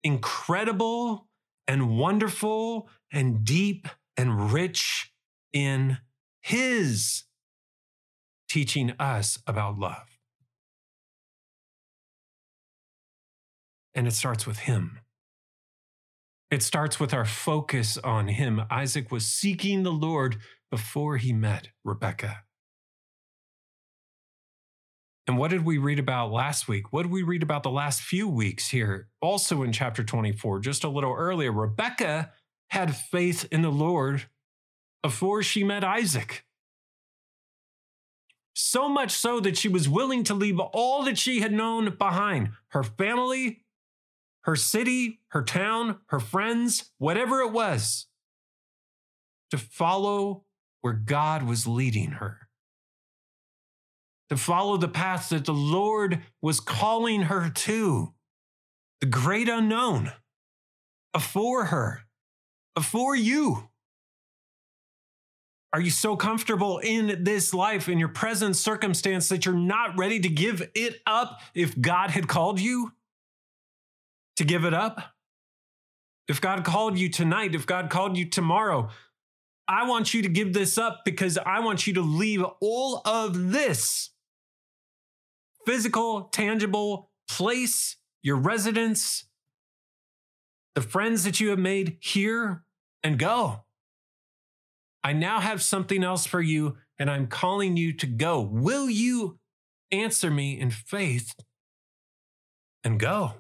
incredible 0.03 1.27
and 1.67 1.97
wonderful 1.97 2.89
and 3.11 3.43
deep 3.43 3.87
and 4.15 4.51
rich 4.51 5.13
in 5.57 5.97
His 6.41 7.23
teaching 8.49 8.93
us 8.99 9.39
about 9.47 9.79
love. 9.79 10.19
And 13.95 14.07
it 14.07 14.13
starts 14.13 14.45
with 14.45 14.59
Him. 14.59 14.99
It 16.51 16.61
starts 16.61 16.99
with 16.99 17.13
our 17.13 17.25
focus 17.25 17.97
on 17.97 18.27
Him. 18.27 18.61
Isaac 18.69 19.11
was 19.11 19.25
seeking 19.25 19.83
the 19.83 19.91
Lord 19.91 20.37
before 20.69 21.17
he 21.17 21.33
met 21.33 21.69
Rebekah. 21.83 22.43
And 25.25 25.37
what 25.37 25.51
did 25.51 25.65
we 25.65 25.77
read 25.77 25.99
about 25.99 26.31
last 26.31 26.67
week? 26.67 26.93
What 26.93 27.03
did 27.03 27.11
we 27.11 27.23
read 27.23 27.43
about 27.43 27.63
the 27.63 27.71
last 27.71 28.01
few 28.01 28.29
weeks 28.29 28.69
here? 28.69 29.09
Also 29.21 29.63
in 29.63 29.73
chapter 29.73 30.03
24, 30.03 30.59
just 30.59 30.83
a 30.83 30.89
little 30.89 31.13
earlier, 31.13 31.51
Rebekah 31.51 32.31
had 32.69 32.95
faith 32.95 33.45
in 33.51 33.61
the 33.61 33.71
Lord 33.71 34.27
before 35.07 35.41
she 35.41 35.63
met 35.63 35.85
Isaac. 35.85 36.43
So 38.53 38.89
much 38.89 39.11
so 39.11 39.39
that 39.39 39.57
she 39.57 39.69
was 39.69 39.87
willing 39.87 40.25
to 40.25 40.33
leave 40.33 40.59
all 40.59 41.05
that 41.05 41.17
she 41.17 41.39
had 41.39 41.53
known 41.53 41.95
behind 41.95 42.49
her 42.71 42.83
family, 42.83 43.63
her 44.41 44.57
city, 44.57 45.21
her 45.29 45.43
town, 45.43 45.99
her 46.07 46.19
friends, 46.19 46.91
whatever 46.97 47.39
it 47.39 47.53
was 47.53 48.07
to 49.51 49.57
follow 49.57 50.43
where 50.81 50.91
God 50.91 51.43
was 51.43 51.65
leading 51.65 52.11
her 52.11 52.49
to 54.27 54.35
follow 54.35 54.75
the 54.75 54.89
path 54.89 55.29
that 55.29 55.45
the 55.45 55.53
Lord 55.53 56.21
was 56.41 56.59
calling 56.59 57.21
her 57.21 57.49
to, 57.49 58.13
the 58.99 59.07
great 59.07 59.47
unknown, 59.47 60.11
before 61.13 61.67
her, 61.67 62.01
before 62.75 63.15
you. 63.15 63.69
Are 65.77 65.81
you 65.81 65.91
so 65.91 66.15
comfortable 66.15 66.79
in 66.79 67.23
this 67.23 67.53
life, 67.53 67.87
in 67.87 67.99
your 67.99 68.09
present 68.09 68.55
circumstance, 68.55 69.29
that 69.29 69.45
you're 69.45 69.53
not 69.53 69.95
ready 69.95 70.19
to 70.19 70.27
give 70.27 70.67
it 70.73 71.01
up 71.05 71.39
if 71.53 71.79
God 71.79 72.09
had 72.09 72.27
called 72.27 72.59
you 72.59 72.93
to 74.37 74.43
give 74.43 74.65
it 74.65 74.73
up? 74.73 74.99
If 76.27 76.41
God 76.41 76.65
called 76.65 76.97
you 76.97 77.09
tonight, 77.09 77.53
if 77.53 77.67
God 77.67 77.91
called 77.91 78.17
you 78.17 78.27
tomorrow, 78.27 78.89
I 79.67 79.87
want 79.87 80.15
you 80.15 80.23
to 80.23 80.29
give 80.29 80.51
this 80.51 80.79
up 80.79 81.01
because 81.05 81.37
I 81.37 81.59
want 81.59 81.85
you 81.85 81.93
to 81.93 82.01
leave 82.01 82.43
all 82.59 83.03
of 83.05 83.51
this 83.51 84.09
physical, 85.67 86.23
tangible 86.23 87.11
place, 87.29 87.97
your 88.23 88.37
residence, 88.37 89.25
the 90.73 90.81
friends 90.81 91.23
that 91.23 91.39
you 91.39 91.49
have 91.49 91.59
made 91.59 91.97
here, 91.99 92.63
and 93.03 93.19
go. 93.19 93.66
I 95.07 95.13
now 95.13 95.39
have 95.39 95.63
something 95.63 96.03
else 96.03 96.25
for 96.25 96.41
you, 96.41 96.75
and 96.99 97.09
I'm 97.09 97.27
calling 97.27 97.77
you 97.77 97.93
to 97.93 98.05
go. 98.05 98.41
Will 98.41 98.89
you 98.89 99.39
answer 99.89 100.29
me 100.29 100.59
in 100.59 100.69
faith 100.69 101.33
and 102.83 102.99
go? 102.99 103.35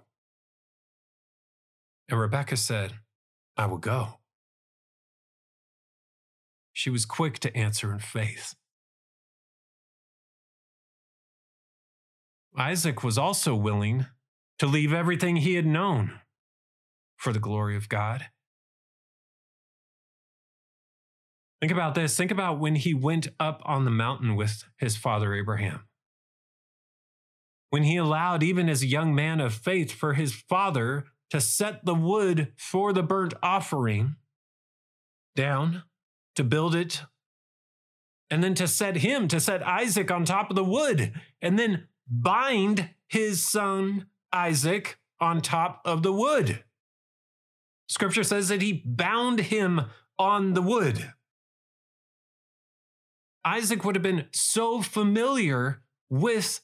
And 2.07 2.17
Rebekah 2.17 2.55
said, 2.55 2.93
I 3.57 3.65
will 3.65 3.79
go. 3.79 4.19
She 6.71 6.89
was 6.89 7.05
quick 7.05 7.37
to 7.39 7.53
answer 7.53 7.91
in 7.91 7.99
faith. 7.99 8.55
Isaac 12.57 13.03
was 13.03 13.17
also 13.17 13.53
willing 13.53 14.05
to 14.59 14.67
leave 14.67 14.93
everything 14.93 15.35
he 15.35 15.55
had 15.55 15.65
known 15.65 16.21
for 17.17 17.33
the 17.33 17.39
glory 17.39 17.75
of 17.75 17.89
God. 17.89 18.27
Think 21.59 21.71
about 21.71 21.95
this. 21.95 22.15
Think 22.15 22.31
about 22.31 22.59
when 22.59 22.75
he 22.75 22.93
went 22.93 23.27
up 23.39 23.61
on 23.65 23.83
the 23.85 23.91
mountain 23.91 24.35
with 24.35 24.63
his 24.77 24.95
father 24.95 25.33
Abraham. 25.33 25.85
When 27.69 27.83
he 27.83 27.97
allowed, 27.97 28.43
even 28.43 28.69
as 28.69 28.81
a 28.81 28.87
young 28.87 29.13
man 29.13 29.41
of 29.41 29.53
faith, 29.53 29.91
for 29.91 30.13
his 30.13 30.33
father 30.33 31.05
to 31.31 31.41
set 31.41 31.83
the 31.83 31.95
wood 31.95 32.53
for 32.57 32.93
the 32.93 33.03
burnt 33.03 33.33
offering 33.43 34.15
down, 35.35 35.83
to 36.35 36.43
build 36.43 36.75
it, 36.75 37.01
and 38.29 38.43
then 38.43 38.53
to 38.55 38.67
set 38.67 38.97
him, 38.97 39.27
to 39.27 39.39
set 39.39 39.65
Isaac 39.65 40.11
on 40.11 40.25
top 40.25 40.49
of 40.49 40.55
the 40.55 40.63
wood, 40.63 41.13
and 41.41 41.57
then 41.57 41.87
bind 42.07 42.89
his 43.07 43.43
son 43.43 44.07
Isaac 44.31 44.99
on 45.19 45.41
top 45.41 45.81
of 45.83 46.03
the 46.03 46.13
wood. 46.13 46.63
Scripture 47.89 48.23
says 48.23 48.49
that 48.49 48.61
he 48.61 48.83
bound 48.85 49.39
him 49.39 49.81
on 50.19 50.53
the 50.53 50.61
wood. 50.61 51.13
Isaac 53.47 53.85
would 53.85 53.95
have 53.95 54.03
been 54.03 54.25
so 54.33 54.81
familiar 54.81 55.81
with 56.09 56.59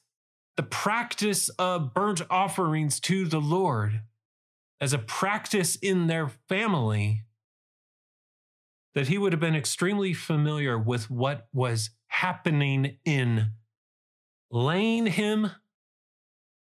the 0.58 0.64
practice 0.64 1.48
of 1.58 1.94
burnt 1.94 2.22
offerings 2.30 3.00
to 3.02 3.26
the 3.26 3.40
Lord 3.40 4.02
as 4.82 4.92
a 4.92 4.98
practice 4.98 5.78
in 5.78 6.08
their 6.08 6.28
family 6.50 7.24
that 8.96 9.08
he 9.08 9.18
would 9.18 9.32
have 9.32 9.40
been 9.40 9.56
extremely 9.56 10.14
familiar 10.14 10.78
with 10.78 11.10
what 11.10 11.48
was 11.54 11.92
happening 12.08 12.98
in 13.06 13.52
laying 14.52 15.06
him 15.06 15.52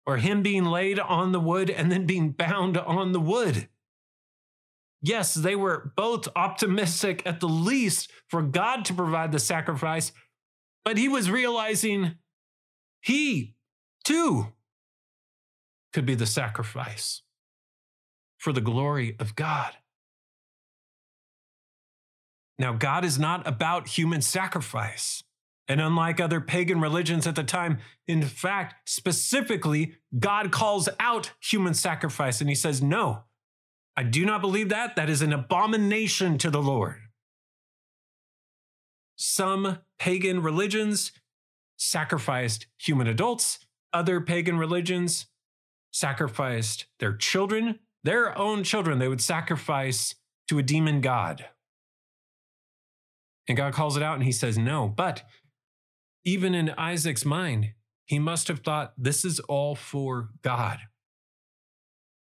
or 0.07 0.17
him 0.17 0.43
being 0.43 0.65
laid 0.65 0.99
on 0.99 1.33
the 1.33 1.41
wood 1.41 1.69
and 1.69 1.93
then 1.93 2.07
being 2.07 2.31
bound 2.31 2.79
on 2.79 3.13
the 3.13 3.21
wood. 3.21 3.69
Yes, 5.07 5.35
they 5.35 5.55
were 5.55 5.93
both 5.95 6.27
optimistic 6.35 7.23
at 7.25 7.39
the 7.39 7.49
least 7.49 8.11
for 8.27 8.43
God 8.43 8.85
to 8.87 8.93
provide 8.93 9.31
the 9.31 9.39
sacrifice, 9.39 10.11
but 10.85 10.99
he 10.99 11.09
was 11.09 11.31
realizing 11.31 12.17
he 13.03 13.55
too 14.03 14.49
could 15.93 16.07
be 16.07 16.17
the 16.17 16.27
sacrifice 16.27 17.23
for 18.37 18.53
the 18.53 18.61
glory 18.61 19.15
of 19.21 19.37
God. 19.37 19.75
Now, 22.59 22.73
God 22.73 23.05
is 23.05 23.17
not 23.17 23.47
about 23.47 23.87
human 23.87 24.23
sacrifice. 24.23 25.23
And 25.69 25.81
unlike 25.81 26.19
other 26.19 26.41
pagan 26.41 26.81
religions 26.81 27.29
at 27.29 27.37
the 27.37 27.45
time, 27.45 27.79
in 28.09 28.23
fact, 28.23 28.89
specifically, 28.89 29.95
God 30.19 30.51
calls 30.51 30.89
out 30.99 31.31
human 31.41 31.75
sacrifice 31.75 32.41
and 32.41 32.51
he 32.51 32.57
says, 32.57 32.83
No, 32.83 33.23
I 33.97 34.03
do 34.03 34.25
not 34.25 34.41
believe 34.41 34.69
that. 34.69 34.97
That 34.97 35.09
is 35.09 35.23
an 35.23 35.33
abomination 35.33 36.39
to 36.39 36.51
the 36.51 36.63
Lord. 36.63 36.97
Some 39.17 39.79
pagan 39.99 40.43
religions 40.43 41.13
sacrificed 41.79 42.67
human 42.79 43.07
adults, 43.07 43.67
other 43.93 44.21
pagan 44.21 44.59
religions 44.59 45.27
sacrificed 45.93 46.87
their 46.99 47.17
children, 47.17 47.79
their 48.05 48.37
own 48.37 48.63
children, 48.63 48.99
they 48.99 49.09
would 49.09 49.23
sacrifice 49.23 50.15
to 50.49 50.59
a 50.59 50.63
demon 50.63 51.01
god. 51.01 51.47
And 53.49 53.57
God 53.57 53.73
calls 53.73 53.97
it 53.97 54.03
out 54.03 54.15
and 54.15 54.25
he 54.25 54.33
says, 54.33 54.59
No. 54.59 54.89
But 54.89 55.23
even 56.25 56.55
in 56.55 56.71
Isaac's 56.71 57.25
mind, 57.25 57.73
he 58.05 58.19
must 58.19 58.49
have 58.49 58.61
thought 58.61 58.93
this 58.99 59.25
is 59.25 59.41
all 59.41 59.75
for 59.75 60.31
God. 60.43 60.79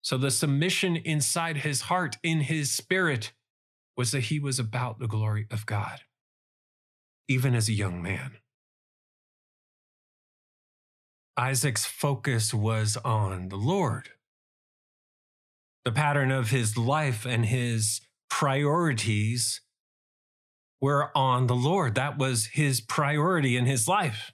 So 0.03 0.19
the 0.19 0.33
submission 0.33 0.97
inside 0.97 1.59
his 1.59 1.83
heart, 1.83 2.19
in 2.23 2.41
his 2.41 2.73
spirit, 2.73 3.33
was 3.97 4.11
that 4.11 4.25
he 4.25 4.41
was 4.41 4.59
about 4.59 4.99
the 4.99 5.07
glory 5.07 5.47
of 5.51 5.65
God, 5.65 6.01
even 7.29 7.55
as 7.55 7.69
a 7.69 7.73
young 7.73 8.03
man. 8.03 8.33
Isaac's 11.37 11.87
focus 11.87 12.53
was 12.53 12.97
on 12.99 13.49
the 13.49 13.57
Lord. 13.57 14.11
The 15.85 15.93
pattern 15.93 16.31
of 16.31 16.51
his 16.51 16.77
life 16.77 17.25
and 17.25 17.47
his 17.47 18.01
priorities 18.29 19.61
were 20.81 21.17
on 21.17 21.47
the 21.47 21.55
Lord. 21.55 21.95
That 21.95 22.19
was 22.19 22.47
his 22.47 22.81
priority 22.81 23.57
in 23.57 23.67
his 23.67 23.87
life 23.87 24.33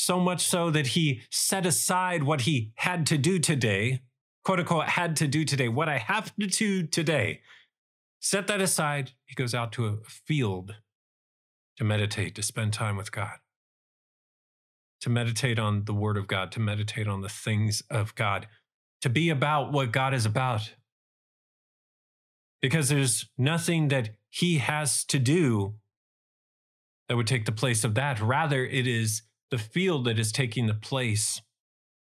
so 0.00 0.18
much 0.18 0.46
so 0.46 0.70
that 0.70 0.88
he 0.88 1.20
set 1.30 1.66
aside 1.66 2.22
what 2.22 2.42
he 2.42 2.72
had 2.76 3.06
to 3.06 3.18
do 3.18 3.38
today, 3.38 4.00
quote 4.44 4.58
unquote, 4.58 4.86
had 4.86 5.14
to 5.16 5.28
do 5.28 5.44
today, 5.44 5.68
what 5.68 5.90
I 5.90 5.98
have 5.98 6.34
to 6.36 6.46
do 6.46 6.86
today. 6.86 7.40
Set 8.18 8.46
that 8.46 8.62
aside. 8.62 9.12
He 9.26 9.34
goes 9.34 9.54
out 9.54 9.72
to 9.72 9.86
a 9.86 9.96
field 10.08 10.76
to 11.76 11.84
meditate, 11.84 12.34
to 12.36 12.42
spend 12.42 12.72
time 12.72 12.96
with 12.96 13.12
God, 13.12 13.36
to 15.02 15.10
meditate 15.10 15.58
on 15.58 15.84
the 15.84 15.94
Word 15.94 16.16
of 16.16 16.26
God, 16.26 16.50
to 16.52 16.60
meditate 16.60 17.06
on 17.06 17.20
the 17.20 17.28
things 17.28 17.82
of 17.90 18.14
God, 18.14 18.46
to 19.02 19.10
be 19.10 19.28
about 19.28 19.70
what 19.70 19.92
God 19.92 20.14
is 20.14 20.24
about. 20.24 20.74
Because 22.62 22.88
there's 22.88 23.28
nothing 23.36 23.88
that 23.88 24.10
he 24.30 24.58
has 24.58 25.04
to 25.04 25.18
do 25.18 25.74
that 27.08 27.16
would 27.16 27.26
take 27.26 27.44
the 27.44 27.52
place 27.52 27.84
of 27.84 27.94
that. 27.96 28.20
Rather, 28.20 28.64
it 28.64 28.86
is 28.86 29.22
the 29.50 29.58
field 29.58 30.04
that 30.04 30.18
is 30.18 30.32
taking 30.32 30.66
the 30.66 30.74
place 30.74 31.42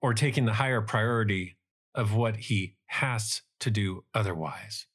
or 0.01 0.14
taking 0.14 0.45
the 0.45 0.55
higher 0.55 0.81
priority 0.81 1.57
of 1.95 2.14
what 2.14 2.37
he 2.37 2.77
has 2.87 3.42
to 3.61 3.71
do 3.71 4.05
otherwise. 4.14 4.87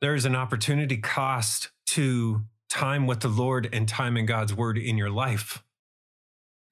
There 0.00 0.14
is 0.14 0.24
an 0.24 0.36
opportunity 0.36 0.98
cost 0.98 1.70
to 1.86 2.42
time 2.68 3.06
with 3.06 3.20
the 3.20 3.28
Lord 3.28 3.68
and 3.72 3.88
time 3.88 4.16
in 4.16 4.26
God's 4.26 4.54
word 4.54 4.78
in 4.78 4.98
your 4.98 5.10
life. 5.10 5.62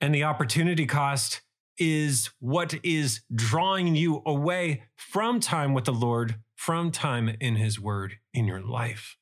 And 0.01 0.15
the 0.15 0.25
opportunity 0.25 0.87
cost 0.87 1.43
is 1.79 2.31
what 2.41 2.75
is 2.83 3.23
drawing 3.35 3.95
you 3.95 4.23
away 4.27 4.85
from 4.97 5.41
time 5.41 5.75
with 5.75 5.85
the 5.85 5.93
Lord, 5.93 6.37
from 6.57 6.91
time 6.91 7.35
in 7.41 7.57
his 7.57 7.81
word 7.81 8.19
in 8.35 8.47
your 8.47 8.61
life. 8.61 9.17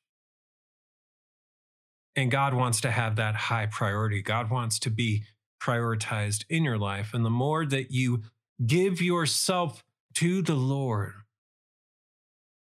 And 2.15 2.29
God 2.29 2.53
wants 2.53 2.81
to 2.81 2.91
have 2.91 3.15
that 3.15 3.35
high 3.35 3.67
priority. 3.67 4.21
God 4.21 4.49
wants 4.51 4.79
to 4.79 4.89
be 4.89 5.23
prioritized 5.61 6.43
in 6.49 6.63
your 6.63 6.77
life. 6.77 7.13
And 7.13 7.23
the 7.23 7.29
more 7.29 7.65
that 7.65 7.91
you 7.91 8.23
give 8.65 9.01
yourself 9.01 9.83
to 10.15 10.41
the 10.41 10.55
Lord, 10.55 11.13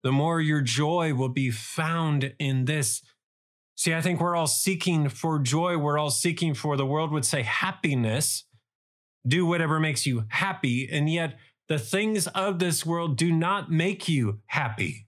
the 0.03 0.13
more 0.13 0.41
your 0.41 0.61
joy 0.61 1.15
will 1.15 1.29
be 1.29 1.51
found 1.51 2.35
in 2.39 2.65
this. 2.67 3.03
See, 3.77 3.93
I 3.93 4.01
think 4.01 4.21
we're 4.21 4.37
all 4.37 4.47
seeking 4.47 5.09
for 5.09 5.39
joy. 5.39 5.77
We're 5.77 5.99
all 5.99 6.11
seeking 6.11 6.55
for, 6.55 6.77
the 6.77 6.87
world 6.87 7.11
would 7.11 7.25
say, 7.25 7.43
happiness. 7.43 8.45
Do 9.27 9.47
whatever 9.47 9.81
makes 9.81 10.07
you 10.07 10.25
happy. 10.29 10.89
And 10.91 11.11
yet, 11.11 11.37
the 11.69 11.79
things 11.79 12.27
of 12.29 12.59
this 12.59 12.85
world 12.85 13.17
do 13.17 13.33
not 13.33 13.71
make 13.71 14.07
you 14.07 14.41
happy. 14.47 15.04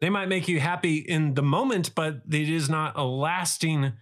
They 0.00 0.10
might 0.10 0.28
make 0.28 0.46
you 0.48 0.60
happy 0.60 0.98
in 0.98 1.34
the 1.34 1.42
moment, 1.42 1.94
but 1.94 2.22
it 2.30 2.48
is 2.48 2.68
not 2.68 2.96
a 2.96 3.04
lasting 3.04 3.94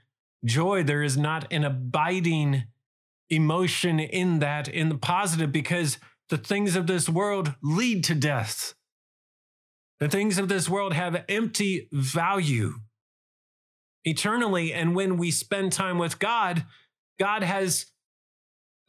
joy. 0.45 0.83
There 0.83 1.03
is 1.03 1.17
not 1.17 1.51
an 1.51 1.65
abiding 1.65 2.65
emotion 3.31 3.99
in 3.99 4.41
that, 4.41 4.69
in 4.69 4.89
the 4.89 4.99
positive, 4.99 5.53
because 5.53 5.99
the 6.29 6.37
things 6.37 6.77
of 6.77 6.87
this 6.87 7.09
world 7.09 7.55
lead 7.63 8.05
to 8.05 8.15
death. 8.15 8.75
The 9.99 10.09
things 10.09 10.39
of 10.39 10.49
this 10.49 10.69
world 10.69 10.93
have 10.93 11.25
empty 11.29 11.89
value 11.91 12.75
eternally. 14.05 14.75
And 14.75 14.95
when 14.95 15.17
we 15.17 15.31
spend 15.31 15.73
time 15.73 15.99
with 15.99 16.19
God, 16.19 16.67
God 17.19 17.43
has 17.43 17.87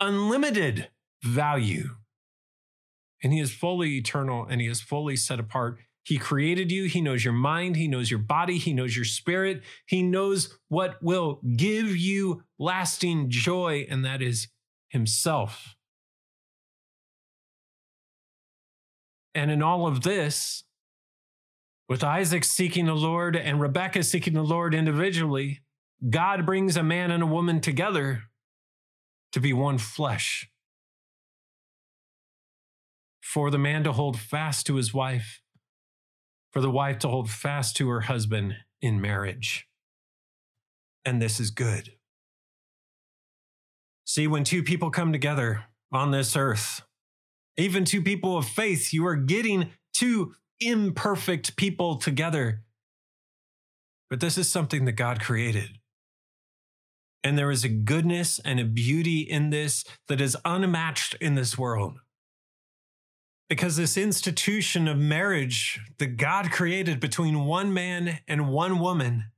unlimited 0.01 0.89
value. 1.23 1.91
And 3.23 3.31
He 3.31 3.39
is 3.39 3.51
fully 3.51 3.97
eternal 3.97 4.45
and 4.45 4.59
He 4.59 4.67
is 4.67 4.81
fully 4.81 5.15
set 5.15 5.39
apart 5.39 5.79
He 6.07 6.17
created 6.17 6.71
you. 6.71 6.85
He 6.85 7.01
knows 7.01 7.25
your 7.25 7.33
mind. 7.33 7.75
He 7.75 7.89
knows 7.89 8.09
your 8.09 8.21
body. 8.21 8.57
He 8.57 8.71
knows 8.71 8.95
your 8.95 9.03
spirit. 9.03 9.61
He 9.85 10.01
knows 10.01 10.57
what 10.69 11.03
will 11.03 11.41
give 11.57 11.97
you 11.97 12.43
lasting 12.57 13.29
joy, 13.29 13.85
and 13.89 14.05
that 14.05 14.21
is 14.21 14.47
Himself. 14.87 15.75
And 19.35 19.51
in 19.51 19.61
all 19.61 19.85
of 19.85 20.03
this, 20.03 20.63
with 21.89 22.05
Isaac 22.05 22.45
seeking 22.45 22.85
the 22.85 22.95
Lord 22.95 23.35
and 23.35 23.59
Rebekah 23.59 24.03
seeking 24.03 24.33
the 24.33 24.43
Lord 24.43 24.73
individually, 24.73 25.59
God 26.09 26.45
brings 26.45 26.77
a 26.77 26.83
man 26.83 27.11
and 27.11 27.21
a 27.21 27.27
woman 27.27 27.59
together 27.59 28.23
to 29.33 29.41
be 29.41 29.51
one 29.51 29.77
flesh. 29.77 30.49
For 33.21 33.51
the 33.51 33.57
man 33.57 33.83
to 33.83 33.91
hold 33.91 34.17
fast 34.17 34.65
to 34.67 34.75
his 34.75 34.93
wife 34.93 35.41
for 36.51 36.61
the 36.61 36.71
wife 36.71 36.99
to 36.99 37.07
hold 37.07 37.29
fast 37.29 37.75
to 37.77 37.89
her 37.89 38.01
husband 38.01 38.55
in 38.81 39.01
marriage. 39.01 39.67
And 41.05 41.21
this 41.21 41.39
is 41.39 41.51
good. 41.51 41.93
See, 44.05 44.27
when 44.27 44.43
two 44.43 44.63
people 44.63 44.89
come 44.89 45.11
together 45.11 45.65
on 45.91 46.11
this 46.11 46.35
earth, 46.35 46.81
even 47.57 47.85
two 47.85 48.01
people 48.01 48.37
of 48.37 48.47
faith, 48.47 48.93
you 48.93 49.05
are 49.05 49.15
getting 49.15 49.71
two 49.93 50.33
imperfect 50.59 51.55
people 51.55 51.97
together. 51.97 52.63
But 54.09 54.19
this 54.19 54.37
is 54.37 54.49
something 54.49 54.85
that 54.85 54.93
God 54.93 55.19
created. 55.19 55.79
And 57.23 57.37
there 57.37 57.51
is 57.51 57.65
a 57.65 57.69
goodness 57.69 58.39
and 58.39 58.59
a 58.59 58.63
beauty 58.63 59.19
in 59.19 59.49
this 59.49 59.83
that 60.07 60.21
is 60.21 60.37
unmatched 60.45 61.15
in 61.15 61.35
this 61.35 61.57
world. 61.57 61.99
Because 63.49 63.77
this 63.77 63.95
institution 63.95 64.87
of 64.87 64.97
marriage 64.97 65.79
that 65.99 66.17
God 66.17 66.51
created 66.51 66.99
between 66.99 67.45
one 67.45 67.73
man 67.73 68.19
and 68.27 68.49
one 68.49 68.79
woman 68.79 69.31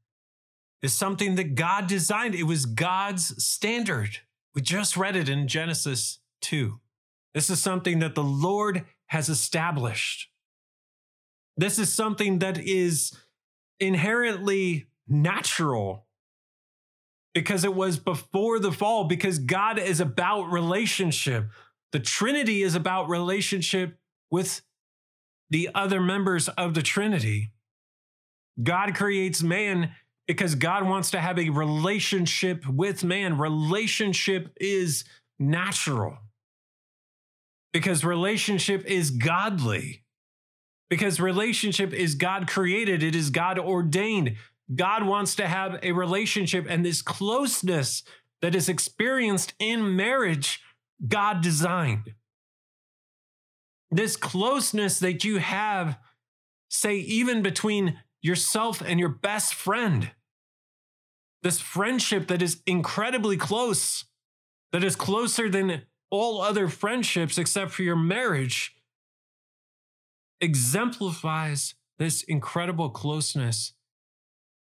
is 0.82 0.93
something 0.93 1.36
that 1.36 1.56
God 1.56 1.88
designed. 1.88 2.34
It 2.34 2.43
was 2.43 2.65
God's 2.65 3.43
standard. 3.43 4.19
We 4.56 4.62
just 4.62 4.98
read 4.98 5.15
it 5.15 5.30
in 5.30 5.48
Genesis 5.48 6.19
2. 6.41 6.80
This 7.36 7.50
is 7.50 7.62
something 7.62 8.00
that 8.00 8.15
the 8.15 8.24
Lord 8.24 8.86
has 9.08 9.30
established. 9.30 10.30
This 11.56 11.78
is 11.78 11.93
something 11.93 12.39
that 12.39 12.58
is 12.58 13.15
inherently 13.80 14.88
natural 15.08 16.08
because 17.34 17.63
it 17.63 17.76
was 17.76 18.00
before 18.00 18.60
the 18.60 18.72
fall, 18.72 19.04
because 19.04 19.38
God 19.38 19.78
is 19.78 20.00
about 20.00 20.52
relationship. 20.52 21.50
The 21.91 22.00
Trinity 22.00 22.63
is 22.63 22.76
about 22.76 23.10
relationship 23.10 23.98
with 24.32 24.62
the 25.50 25.70
other 25.74 26.00
members 26.00 26.48
of 26.50 26.74
the 26.74 26.82
Trinity. 26.82 27.52
God 28.62 28.96
creates 28.96 29.42
man 29.42 29.92
because 30.28 30.56
God 30.56 30.88
wants 30.88 31.12
to 31.12 31.20
have 31.20 31.39
a 31.39 31.50
relationship 31.50 32.68
with 32.68 33.04
man. 33.04 33.38
Relationship 33.38 34.54
is 34.60 35.04
natural 35.39 36.18
because 37.74 38.04
relationship 38.04 38.86
is 38.86 39.12
godly. 39.12 40.04
Because 40.89 41.20
relationship 41.20 41.94
is 41.94 42.15
God 42.15 42.48
created, 42.48 43.04
it 43.04 43.15
is 43.15 43.30
God 43.30 43.60
ordained. 43.60 44.36
God 44.74 45.04
wants 45.04 45.36
to 45.36 45.48
have 45.48 45.80
a 45.84 45.92
relationship, 45.92 46.65
and 46.68 46.86
this 46.86 47.02
closeness 47.02 48.04
that 48.42 48.56
is 48.56 48.70
experienced 48.70 49.54
in 49.60 49.96
marriage, 49.96 50.62
God 51.08 51.42
designed 51.42 52.13
this 53.91 54.15
closeness 54.15 54.99
that 54.99 55.23
you 55.23 55.38
have, 55.38 55.97
say, 56.69 56.97
even 56.97 57.41
between 57.41 57.99
yourself 58.21 58.82
and 58.82 58.99
your 58.99 59.10
best 59.10 59.54
friend. 59.54 60.12
This 61.41 61.60
friendship 61.60 62.28
that 62.28 62.41
is 62.41 62.62
incredibly 62.65 63.38
close, 63.38 64.06
that 64.71 64.84
is 64.84 64.95
closer 64.95 65.49
than 65.49 65.84
all 66.12 66.41
other 66.41 66.67
friendships 66.67 67.38
except 67.38 67.71
for 67.71 67.84
your 67.84 67.95
marriage, 67.95 68.75
exemplifies 70.41 71.75
this 71.97 72.23
incredible 72.23 72.89
closeness 72.89 73.73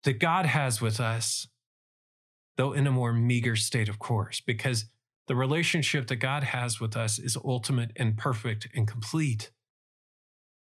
that 0.03 0.19
God 0.19 0.45
has 0.45 0.81
with 0.81 0.99
us, 0.99 1.47
though 2.57 2.73
in 2.73 2.87
a 2.87 2.91
more 2.91 3.13
meager 3.13 3.55
state, 3.55 3.89
of 3.89 3.99
course, 3.99 4.41
because 4.41 4.85
the 5.27 5.35
relationship 5.35 6.07
that 6.07 6.17
God 6.17 6.43
has 6.43 6.79
with 6.79 6.97
us 6.97 7.19
is 7.19 7.37
ultimate 7.43 7.91
and 7.95 8.17
perfect 8.17 8.67
and 8.75 8.87
complete. 8.87 9.51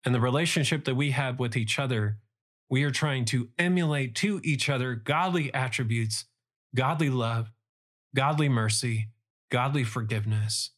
And 0.06 0.14
the 0.14 0.22
relationship 0.22 0.86
that 0.86 0.96
we 0.96 1.12
have 1.12 1.40
with 1.40 1.56
each 1.56 1.80
other, 1.80 2.20
we 2.70 2.84
are 2.84 2.92
trying 2.92 3.26
to 3.26 3.50
emulate 3.58 4.16
to 4.16 4.42
each 4.44 4.70
other 4.70 4.96
godly 4.96 5.54
attributes, 5.54 6.26
godly 6.76 7.10
love, 7.10 7.52
godly 8.16 8.50
mercy, 8.50 9.10
godly 9.50 9.84
forgiveness, 9.84 10.72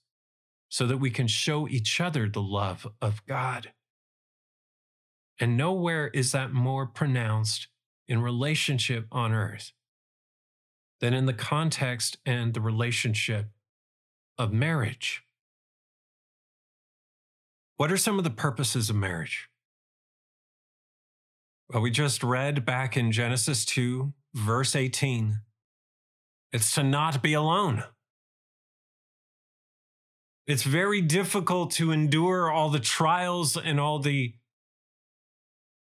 so 0.70 0.86
that 0.86 0.98
we 0.98 1.10
can 1.10 1.28
show 1.28 1.68
each 1.68 2.00
other 2.00 2.30
the 2.30 2.42
love 2.42 2.88
of 3.02 3.26
God. 3.26 3.72
And 5.40 5.58
nowhere 5.58 6.08
is 6.08 6.32
that 6.32 6.54
more 6.54 6.86
pronounced 6.86 7.68
in 8.08 8.22
relationship 8.22 9.08
on 9.12 9.34
earth 9.34 9.74
than 11.02 11.14
in 11.14 11.26
the 11.26 11.34
context 11.34 12.18
and 12.26 12.54
the 12.54 12.62
relationship 12.62 13.50
of 14.38 14.52
marriage. 14.52 15.24
What 17.78 17.92
are 17.92 17.98
some 17.98 18.18
of 18.18 18.24
the 18.24 18.30
purposes 18.30 18.90
of 18.90 18.96
marriage? 18.96 19.50
Well, 21.70 21.82
we 21.82 21.92
just 21.92 22.24
read 22.24 22.66
back 22.66 22.96
in 22.96 23.12
Genesis 23.12 23.66
2, 23.66 24.14
verse 24.34 24.76
18. 24.76 25.40
It's 26.54 26.72
to 26.74 26.84
not 26.84 27.22
be 27.22 27.34
alone. 27.34 27.84
It's 30.48 30.64
very 30.64 31.02
difficult 31.02 31.72
to 31.72 31.92
endure 31.92 32.52
all 32.52 32.70
the 32.70 32.80
trials 32.80 33.58
and 33.58 33.80
all 33.80 34.00
the, 34.00 34.36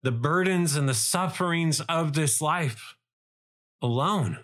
the 0.04 0.12
burdens 0.12 0.76
and 0.76 0.88
the 0.88 0.94
sufferings 0.94 1.82
of 1.82 2.14
this 2.14 2.42
life 2.42 2.96
alone. 3.82 4.38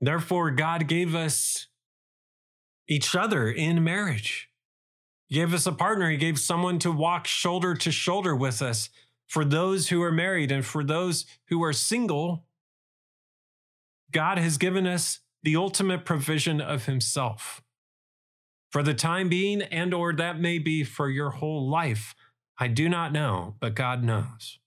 Therefore, 0.00 0.52
God 0.52 0.86
gave 0.86 1.14
us 1.14 1.66
each 2.90 3.14
other 3.14 3.48
in 3.48 3.82
marriage. 3.82 4.50
He 5.28 5.36
gave 5.36 5.54
us 5.54 5.64
a 5.64 5.72
partner. 5.72 6.10
He 6.10 6.16
gave 6.16 6.40
someone 6.40 6.80
to 6.80 6.90
walk 6.90 7.26
shoulder 7.26 7.74
to 7.76 7.92
shoulder 7.92 8.34
with 8.34 8.60
us 8.60 8.90
for 9.28 9.44
those 9.44 9.88
who 9.88 10.02
are 10.02 10.10
married 10.10 10.50
and 10.50 10.66
for 10.66 10.82
those 10.82 11.24
who 11.48 11.62
are 11.62 11.72
single. 11.72 12.44
God 14.10 14.38
has 14.38 14.58
given 14.58 14.88
us 14.88 15.20
the 15.44 15.54
ultimate 15.54 16.04
provision 16.04 16.60
of 16.60 16.86
himself 16.86 17.62
for 18.70 18.82
the 18.82 18.92
time 18.92 19.28
being 19.28 19.62
and 19.62 19.94
or 19.94 20.12
that 20.12 20.40
may 20.40 20.58
be 20.58 20.82
for 20.82 21.08
your 21.08 21.30
whole 21.30 21.70
life. 21.70 22.14
I 22.58 22.66
do 22.66 22.88
not 22.88 23.12
know, 23.12 23.54
but 23.60 23.76
God 23.76 24.02
knows. 24.02 24.58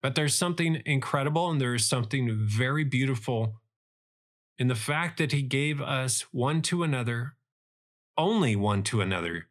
But 0.00 0.14
there's 0.14 0.36
something 0.36 0.80
incredible 0.86 1.50
and 1.50 1.60
there 1.60 1.74
is 1.74 1.86
something 1.86 2.38
very 2.40 2.84
beautiful 2.84 3.60
in 4.58 4.68
the 4.68 4.74
fact 4.74 5.18
that 5.18 5.32
he 5.32 5.42
gave 5.42 5.80
us 5.80 6.22
one 6.32 6.62
to 6.62 6.82
another, 6.82 7.34
only 8.16 8.56
one 8.56 8.82
to 8.84 9.00
another. 9.00 9.48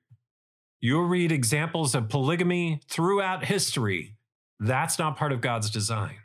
You'll 0.80 1.06
read 1.06 1.32
examples 1.32 1.96
of 1.96 2.10
polygamy 2.10 2.82
throughout 2.90 3.46
history. 3.46 4.16
That's 4.60 4.98
not 4.98 5.18
part 5.18 5.32
of 5.32 5.42
God's 5.42 5.70
design. 5.70 6.18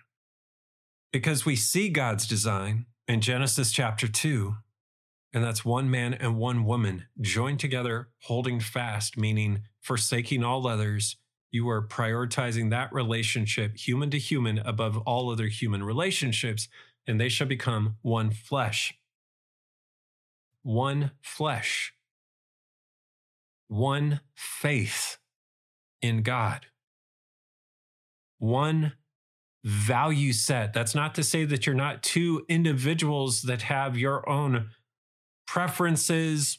Because 1.13 1.45
we 1.45 1.57
see 1.57 1.89
God's 1.89 2.27
design 2.27 2.87
in 3.09 3.21
Genesis 3.21 3.73
chapter 3.73 4.07
2, 4.07 4.55
and 5.33 5.45
that's 5.45 5.65
one 5.65 5.91
man 5.91 6.15
and 6.15 6.37
one 6.37 6.65
woman 6.65 7.07
joined 7.21 7.61
together, 7.61 8.09
holding 8.23 8.61
fast, 8.61 9.17
meaning 9.17 9.63
forsaking 9.81 10.45
all 10.45 10.67
others. 10.67 11.17
You 11.51 11.69
are 11.69 11.87
prioritizing 11.87 12.71
that 12.71 12.93
relationship, 12.93 13.77
human 13.77 14.11
to 14.11 14.19
human, 14.19 14.59
above 14.59 14.99
all 14.99 15.31
other 15.31 15.49
human 15.49 15.83
relationships 15.83 16.69
and 17.07 17.21
they 17.21 17.29
shall 17.29 17.47
become 17.47 17.97
one 18.03 18.31
flesh. 18.31 18.95
One 20.63 21.13
flesh. 21.23 21.95
One 23.69 24.21
faith 24.35 25.19
in 26.03 26.23
God. 26.23 26.67
One 28.39 28.95
value 29.65 30.33
set. 30.33 30.73
That's 30.73 30.95
not 30.95 31.15
to 31.17 31.23
say 31.23 31.45
that 31.45 31.67
you're 31.67 31.75
not 31.75 32.03
two 32.03 32.45
individuals 32.49 33.43
that 33.43 33.63
have 33.63 33.97
your 33.97 34.27
own 34.29 34.71
preferences. 35.47 36.59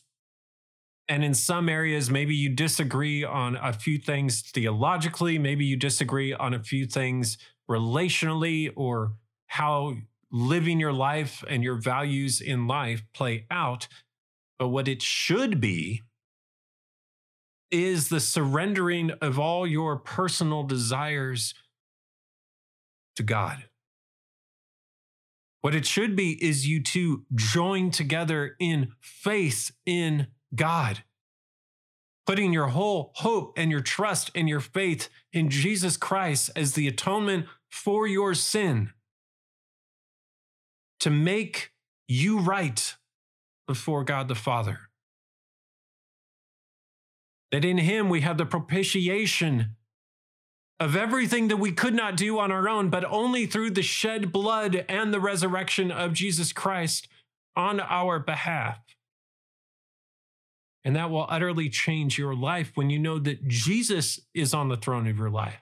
And 1.07 1.23
in 1.23 1.33
some 1.33 1.67
areas, 1.67 2.09
maybe 2.09 2.35
you 2.35 2.49
disagree 2.49 3.23
on 3.23 3.57
a 3.57 3.73
few 3.73 3.97
things 3.97 4.41
theologically, 4.41 5.37
maybe 5.37 5.65
you 5.65 5.75
disagree 5.75 6.33
on 6.33 6.53
a 6.53 6.63
few 6.63 6.85
things 6.85 7.37
relationally 7.69 8.71
or 8.75 9.13
how 9.47 9.95
living 10.31 10.79
your 10.79 10.93
life 10.93 11.43
and 11.47 11.63
your 11.63 11.75
values 11.75 12.41
in 12.41 12.67
life 12.67 13.03
play 13.13 13.45
out. 13.51 13.87
But 14.57 14.69
what 14.69 14.87
it 14.87 15.01
should 15.01 15.59
be 15.59 16.01
is 17.71 18.09
the 18.09 18.19
surrendering 18.19 19.11
of 19.21 19.39
all 19.39 19.65
your 19.65 19.97
personal 19.97 20.63
desires 20.63 21.53
to 23.15 23.23
God. 23.23 23.65
What 25.61 25.75
it 25.75 25.85
should 25.85 26.15
be 26.15 26.43
is 26.43 26.67
you 26.67 26.81
two 26.81 27.25
join 27.35 27.91
together 27.91 28.55
in 28.59 28.93
faith 28.99 29.71
in 29.85 30.27
God, 30.55 31.03
putting 32.25 32.51
your 32.51 32.67
whole 32.67 33.11
hope 33.15 33.53
and 33.57 33.69
your 33.69 33.81
trust 33.81 34.31
and 34.33 34.49
your 34.49 34.59
faith 34.59 35.07
in 35.31 35.49
Jesus 35.49 35.97
Christ 35.97 36.49
as 36.55 36.73
the 36.73 36.87
atonement 36.87 37.45
for 37.69 38.07
your 38.07 38.33
sin 38.33 38.91
to 41.01 41.09
make 41.09 41.71
you 42.07 42.39
right 42.39 42.95
before 43.67 44.03
God 44.03 44.27
the 44.27 44.35
Father. 44.35 44.79
That 47.51 47.65
in 47.65 47.79
Him 47.79 48.09
we 48.09 48.21
have 48.21 48.37
the 48.37 48.45
propitiation 48.45 49.75
of 50.79 50.95
everything 50.95 51.47
that 51.49 51.57
we 51.57 51.71
could 51.71 51.93
not 51.93 52.17
do 52.17 52.39
on 52.39 52.51
our 52.51 52.67
own, 52.67 52.89
but 52.89 53.05
only 53.05 53.45
through 53.45 53.71
the 53.71 53.83
shed 53.83 54.31
blood 54.31 54.85
and 54.89 55.13
the 55.13 55.19
resurrection 55.19 55.91
of 55.91 56.13
Jesus 56.13 56.53
Christ 56.53 57.07
on 57.55 57.79
our 57.79 58.19
behalf. 58.19 58.79
And 60.83 60.95
that 60.95 61.11
will 61.11 61.27
utterly 61.29 61.69
change 61.69 62.17
your 62.17 62.35
life 62.35 62.71
when 62.73 62.89
you 62.89 62.97
know 62.97 63.19
that 63.19 63.47
Jesus 63.47 64.19
is 64.33 64.53
on 64.53 64.69
the 64.69 64.77
throne 64.77 65.07
of 65.07 65.17
your 65.17 65.29
life, 65.29 65.61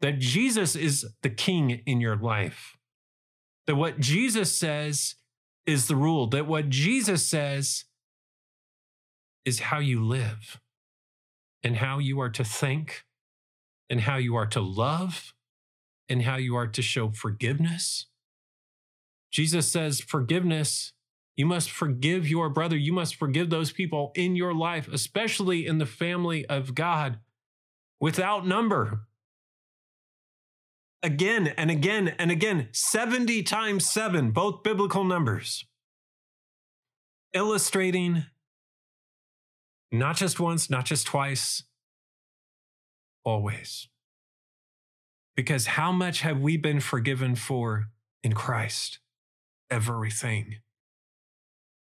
that 0.00 0.18
Jesus 0.20 0.76
is 0.76 1.06
the 1.22 1.30
king 1.30 1.82
in 1.86 2.00
your 2.00 2.16
life, 2.16 2.76
that 3.70 3.76
what 3.76 4.00
Jesus 4.00 4.50
says 4.58 5.14
is 5.64 5.86
the 5.86 5.94
rule, 5.94 6.26
that 6.26 6.48
what 6.48 6.70
Jesus 6.70 7.24
says 7.24 7.84
is 9.44 9.60
how 9.60 9.78
you 9.78 10.04
live 10.04 10.60
and 11.62 11.76
how 11.76 12.00
you 12.00 12.18
are 12.18 12.30
to 12.30 12.42
think 12.42 13.04
and 13.88 14.00
how 14.00 14.16
you 14.16 14.34
are 14.34 14.46
to 14.46 14.60
love 14.60 15.34
and 16.08 16.22
how 16.22 16.34
you 16.34 16.56
are 16.56 16.66
to 16.66 16.82
show 16.82 17.10
forgiveness. 17.10 18.06
Jesus 19.30 19.70
says, 19.70 20.00
forgiveness, 20.00 20.92
you 21.36 21.46
must 21.46 21.70
forgive 21.70 22.26
your 22.26 22.48
brother. 22.48 22.76
You 22.76 22.92
must 22.92 23.14
forgive 23.14 23.50
those 23.50 23.70
people 23.70 24.10
in 24.16 24.34
your 24.34 24.52
life, 24.52 24.88
especially 24.88 25.64
in 25.64 25.78
the 25.78 25.86
family 25.86 26.44
of 26.46 26.74
God, 26.74 27.20
without 28.00 28.44
number. 28.44 29.02
Again 31.02 31.54
and 31.56 31.70
again 31.70 32.14
and 32.18 32.30
again, 32.30 32.68
70 32.72 33.42
times 33.44 33.90
seven, 33.90 34.32
both 34.32 34.62
biblical 34.62 35.02
numbers, 35.02 35.64
illustrating 37.32 38.24
not 39.92 40.16
just 40.16 40.38
once, 40.38 40.70
not 40.70 40.84
just 40.84 41.06
twice, 41.06 41.64
always. 43.24 43.88
Because 45.34 45.66
how 45.66 45.90
much 45.90 46.20
have 46.20 46.40
we 46.40 46.56
been 46.56 46.80
forgiven 46.80 47.34
for 47.34 47.86
in 48.22 48.34
Christ? 48.34 48.98
Everything. 49.70 50.56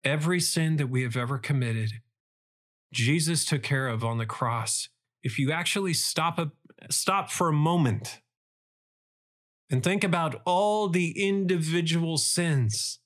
Every 0.04 0.40
sin 0.40 0.78
that 0.78 0.90
we 0.90 1.04
have 1.04 1.16
ever 1.16 1.38
committed, 1.38 2.02
Jesus 2.92 3.46
took 3.46 3.64
care 3.64 3.88
of 3.88 4.04
on 4.04 4.18
the 4.18 4.26
cross. 4.26 4.90
If 5.22 5.40
you 5.40 5.52
actually 5.52 5.94
stop, 5.94 6.40
a, 6.40 6.52
stop 6.90 7.30
for 7.30 7.50
a 7.50 7.54
moment 7.54 8.22
and 9.70 9.84
think 9.84 10.04
about 10.04 10.42
all 10.46 10.88
the 10.88 11.28
individual 11.28 12.18
sins 12.18 13.00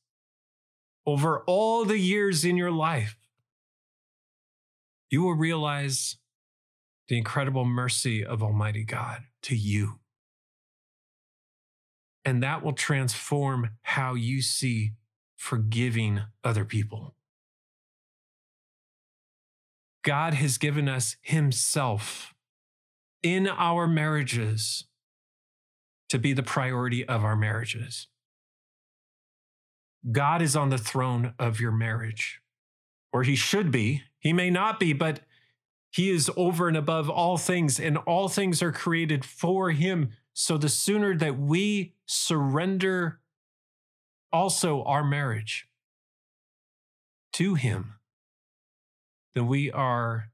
over 1.05 1.43
all 1.47 1.85
the 1.85 1.97
years 1.97 2.43
in 2.43 2.57
your 2.57 2.71
life, 2.71 3.17
you 5.09 5.23
will 5.23 5.35
realize 5.35 6.17
the 7.07 7.17
incredible 7.17 7.63
mercy 7.63 8.23
of 8.25 8.43
Almighty 8.43 8.83
God 8.83 9.21
to 9.43 9.55
you. 9.55 9.99
And 12.25 12.43
that 12.43 12.61
will 12.61 12.73
transform 12.73 13.69
how 13.83 14.15
you 14.15 14.41
see 14.41 14.91
forgiving 15.37 16.23
other 16.43 16.65
people. 16.65 17.15
God 20.03 20.33
has 20.33 20.57
given 20.57 20.89
us 20.89 21.15
Himself 21.21 22.33
in 23.23 23.47
our 23.47 23.87
marriages 23.87 24.85
to 26.09 26.17
be 26.17 26.33
the 26.33 26.43
priority 26.43 27.05
of 27.05 27.23
our 27.23 27.35
marriages. 27.35 28.07
God 30.11 30.41
is 30.41 30.55
on 30.55 30.69
the 30.69 30.77
throne 30.77 31.33
of 31.37 31.59
your 31.59 31.71
marriage, 31.71 32.41
or 33.11 33.23
He 33.23 33.35
should 33.35 33.71
be. 33.71 34.03
He 34.19 34.33
may 34.33 34.49
not 34.49 34.79
be, 34.79 34.93
but 34.93 35.21
he 35.89 36.09
is 36.09 36.29
over 36.35 36.67
and 36.67 36.77
above 36.77 37.09
all 37.09 37.37
things, 37.37 37.79
and 37.79 37.97
all 37.97 38.29
things 38.29 38.61
are 38.61 38.71
created 38.71 39.25
for 39.25 39.71
him. 39.71 40.11
So 40.33 40.57
the 40.57 40.69
sooner 40.69 41.15
that 41.17 41.39
we 41.39 41.95
surrender 42.05 43.19
also 44.31 44.83
our 44.83 45.03
marriage 45.03 45.67
to 47.33 47.55
him, 47.55 47.95
then 49.33 49.47
we 49.47 49.71
are 49.71 50.29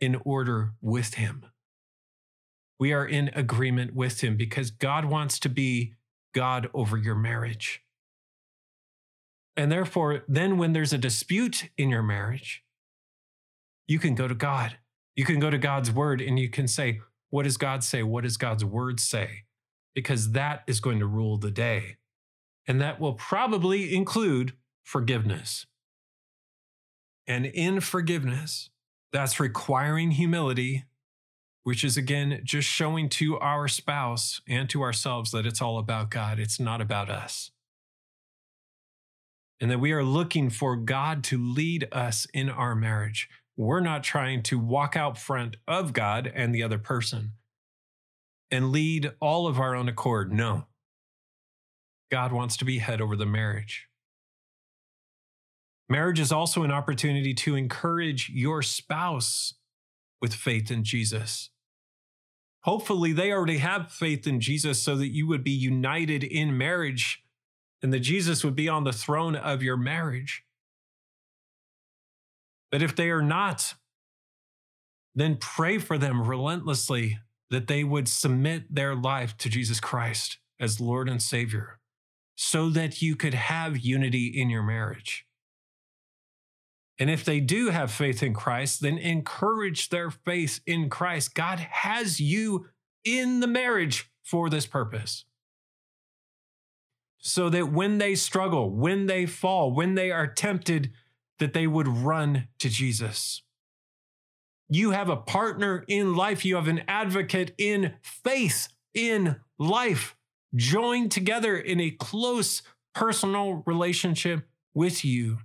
in 0.00 0.20
order 0.24 0.72
with 0.80 1.14
him. 1.14 1.46
We 2.78 2.92
are 2.92 3.06
in 3.06 3.30
agreement 3.34 3.94
with 3.94 4.22
him 4.22 4.36
because 4.36 4.70
God 4.70 5.04
wants 5.04 5.38
to 5.40 5.48
be 5.48 5.94
God 6.34 6.68
over 6.72 6.96
your 6.96 7.16
marriage. 7.16 7.82
And 9.56 9.72
therefore, 9.72 10.22
then 10.28 10.58
when 10.58 10.72
there's 10.72 10.92
a 10.92 10.98
dispute 10.98 11.70
in 11.76 11.90
your 11.90 12.02
marriage, 12.02 12.62
you 13.88 13.98
can 13.98 14.14
go 14.14 14.28
to 14.28 14.34
God 14.34 14.78
you 15.18 15.24
can 15.24 15.40
go 15.40 15.50
to 15.50 15.58
God's 15.58 15.90
word 15.90 16.20
and 16.20 16.38
you 16.38 16.48
can 16.48 16.68
say, 16.68 17.00
What 17.30 17.42
does 17.42 17.56
God 17.56 17.82
say? 17.82 18.04
What 18.04 18.22
does 18.22 18.36
God's 18.36 18.64
word 18.64 19.00
say? 19.00 19.42
Because 19.92 20.30
that 20.30 20.62
is 20.68 20.78
going 20.78 21.00
to 21.00 21.06
rule 21.06 21.36
the 21.36 21.50
day. 21.50 21.96
And 22.68 22.80
that 22.80 23.00
will 23.00 23.14
probably 23.14 23.92
include 23.96 24.52
forgiveness. 24.84 25.66
And 27.26 27.46
in 27.46 27.80
forgiveness, 27.80 28.70
that's 29.12 29.40
requiring 29.40 30.12
humility, 30.12 30.84
which 31.68 31.84
is 31.84 31.98
again 31.98 32.40
just 32.44 32.66
showing 32.66 33.10
to 33.10 33.38
our 33.40 33.68
spouse 33.68 34.40
and 34.48 34.70
to 34.70 34.80
ourselves 34.80 35.32
that 35.32 35.44
it's 35.44 35.60
all 35.60 35.76
about 35.76 36.10
God, 36.10 36.38
it's 36.38 36.58
not 36.58 36.80
about 36.80 37.10
us. 37.10 37.50
And 39.60 39.70
that 39.70 39.78
we 39.78 39.92
are 39.92 40.02
looking 40.02 40.48
for 40.48 40.76
God 40.76 41.22
to 41.24 41.36
lead 41.36 41.86
us 41.92 42.26
in 42.32 42.48
our 42.48 42.74
marriage. 42.74 43.28
We're 43.54 43.80
not 43.80 44.02
trying 44.02 44.44
to 44.44 44.58
walk 44.58 44.96
out 44.96 45.18
front 45.18 45.56
of 45.68 45.92
God 45.92 46.32
and 46.34 46.54
the 46.54 46.62
other 46.62 46.78
person 46.78 47.32
and 48.50 48.72
lead 48.72 49.12
all 49.20 49.46
of 49.46 49.60
our 49.60 49.74
own 49.74 49.90
accord. 49.90 50.32
No. 50.32 50.68
God 52.10 52.32
wants 52.32 52.56
to 52.56 52.64
be 52.64 52.78
head 52.78 53.02
over 53.02 53.14
the 53.14 53.26
marriage. 53.26 53.88
Marriage 55.86 56.18
is 56.18 56.32
also 56.32 56.62
an 56.62 56.72
opportunity 56.72 57.34
to 57.34 57.56
encourage 57.56 58.30
your 58.30 58.62
spouse 58.62 59.52
with 60.22 60.32
faith 60.32 60.70
in 60.70 60.82
Jesus. 60.82 61.50
Hopefully, 62.62 63.12
they 63.12 63.32
already 63.32 63.58
have 63.58 63.92
faith 63.92 64.26
in 64.26 64.40
Jesus 64.40 64.80
so 64.80 64.96
that 64.96 65.08
you 65.08 65.26
would 65.26 65.44
be 65.44 65.50
united 65.50 66.24
in 66.24 66.58
marriage 66.58 67.22
and 67.82 67.92
that 67.92 68.00
Jesus 68.00 68.44
would 68.44 68.56
be 68.56 68.68
on 68.68 68.84
the 68.84 68.92
throne 68.92 69.36
of 69.36 69.62
your 69.62 69.76
marriage. 69.76 70.44
But 72.70 72.82
if 72.82 72.94
they 72.96 73.10
are 73.10 73.22
not, 73.22 73.74
then 75.14 75.36
pray 75.36 75.78
for 75.78 75.96
them 75.98 76.28
relentlessly 76.28 77.18
that 77.50 77.66
they 77.66 77.84
would 77.84 78.08
submit 78.08 78.74
their 78.74 78.94
life 78.94 79.36
to 79.38 79.48
Jesus 79.48 79.80
Christ 79.80 80.38
as 80.60 80.80
Lord 80.80 81.08
and 81.08 81.22
Savior 81.22 81.78
so 82.36 82.68
that 82.70 83.00
you 83.00 83.16
could 83.16 83.34
have 83.34 83.78
unity 83.78 84.26
in 84.26 84.50
your 84.50 84.62
marriage. 84.62 85.24
And 86.98 87.08
if 87.08 87.24
they 87.24 87.40
do 87.40 87.70
have 87.70 87.92
faith 87.92 88.22
in 88.22 88.34
Christ, 88.34 88.82
then 88.82 88.98
encourage 88.98 89.88
their 89.88 90.10
faith 90.10 90.60
in 90.66 90.90
Christ. 90.90 91.34
God 91.34 91.60
has 91.60 92.18
you 92.18 92.66
in 93.04 93.40
the 93.40 93.46
marriage 93.46 94.10
for 94.24 94.50
this 94.50 94.66
purpose. 94.66 95.24
So 97.18 97.48
that 97.50 97.72
when 97.72 97.98
they 97.98 98.14
struggle, 98.14 98.70
when 98.70 99.06
they 99.06 99.26
fall, 99.26 99.72
when 99.72 99.94
they 99.94 100.10
are 100.10 100.26
tempted 100.26 100.90
that 101.38 101.52
they 101.52 101.66
would 101.66 101.88
run 101.88 102.48
to 102.58 102.68
Jesus. 102.68 103.42
You 104.68 104.90
have 104.90 105.08
a 105.08 105.16
partner 105.16 105.84
in 105.88 106.14
life, 106.14 106.44
you 106.44 106.56
have 106.56 106.68
an 106.68 106.82
advocate 106.88 107.54
in 107.58 107.94
faith, 108.02 108.68
in 108.92 109.36
life, 109.58 110.16
joined 110.54 111.12
together 111.12 111.56
in 111.56 111.80
a 111.80 111.90
close 111.92 112.62
personal 112.94 113.62
relationship 113.66 114.46
with 114.74 115.04
you 115.04 115.38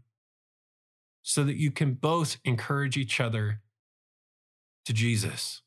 so 1.23 1.43
that 1.43 1.57
you 1.57 1.71
can 1.71 1.93
both 1.95 2.37
encourage 2.45 2.97
each 2.97 3.19
other 3.19 3.61
to 4.85 4.93
Jesus 4.93 5.63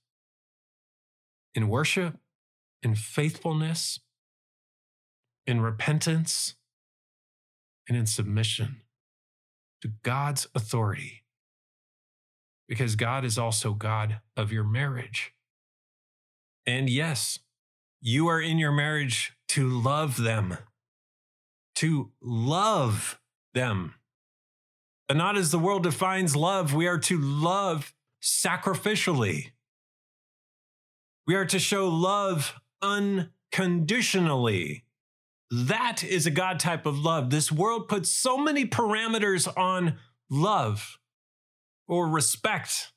in 1.55 1.69
worship, 1.69 2.19
in 2.83 2.95
faithfulness, 2.95 4.01
in 5.47 5.61
repentance, 5.61 6.57
and 7.89 7.97
in 7.99 8.07
submission 8.07 8.83
to 9.83 9.91
God's 10.03 10.49
authority. 10.55 11.23
because 12.69 12.97
God 12.97 13.25
is 13.25 13.39
also 13.39 13.75
God 13.75 14.21
of 14.37 14.53
your 14.53 14.65
marriage. 14.65 15.33
And 16.67 16.91
yes, 16.91 17.39
you 18.01 18.27
are 18.29 18.41
in 18.41 18.59
your 18.59 18.73
marriage 18.73 19.33
to 19.49 19.69
love 19.69 20.17
them, 20.17 20.59
to 21.77 22.11
love 22.21 23.21
them. 23.55 23.95
But 25.09 25.17
not 25.17 25.37
as 25.37 25.51
the 25.51 25.59
world 25.59 25.85
defines 25.85 26.35
love, 26.35 26.75
we 26.75 26.87
are 26.87 26.99
to 26.99 27.19
love 27.19 27.95
sacrificially. 28.23 29.53
We 31.27 31.35
are 31.35 31.47
to 31.47 31.59
show 31.59 31.89
love 31.89 32.55
unconditionally. 32.83 34.85
That 35.51 36.03
is 36.03 36.27
a 36.27 36.31
God 36.31 36.59
type 36.59 36.87
of 36.87 36.99
love. 36.99 37.31
This 37.31 37.53
world 37.53 37.89
puts 37.89 38.11
so 38.11 38.37
many 38.37 38.67
parameters 38.67 39.47
on 39.57 39.99
love 40.29 40.99
or 41.87 42.09
respect. 42.09 42.93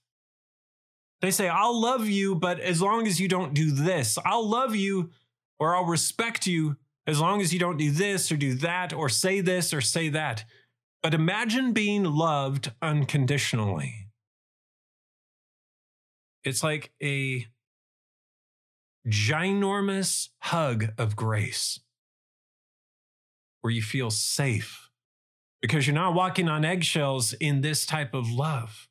They 1.22 1.32
say, 1.32 1.48
I'll 1.48 1.80
love 1.80 2.08
you, 2.08 2.34
but 2.34 2.60
as 2.60 2.82
long 2.82 3.06
as 3.06 3.20
you 3.20 3.28
don't 3.28 3.54
do 3.54 3.72
this, 3.72 4.18
I'll 4.26 4.48
love 4.48 4.76
you 4.76 5.12
or 5.60 5.76
I'll 5.76 5.86
respect 5.86 6.48
you 6.48 6.78
as 7.06 7.20
long 7.20 7.42
as 7.42 7.54
you 7.54 7.60
don't 7.60 7.78
do 7.78 7.92
this 7.92 8.32
or 8.32 8.38
do 8.38 8.54
that 8.56 8.94
or 8.94 9.10
say 9.10 9.42
this 9.42 9.74
or 9.74 9.82
say 9.82 10.10
that. 10.10 10.46
But 11.02 11.14
imagine 11.14 11.72
being 11.72 12.04
loved 12.04 12.72
unconditionally. 12.82 14.08
It's 16.44 16.64
like 16.64 16.92
a 17.02 17.48
ginormous 19.08 20.30
hug 20.40 20.90
of 20.98 21.16
grace 21.16 21.80
where 23.62 23.72
you 23.72 23.82
feel 23.82 24.10
safe 24.10 24.90
because 25.62 25.88
you're 25.88 25.94
not 25.94 26.14
walking 26.14 26.48
on 26.48 26.64
eggshells 26.64 27.34
in 27.34 27.62
this 27.62 27.86
type 27.86 28.14
of 28.14 28.30
love. 28.30 28.88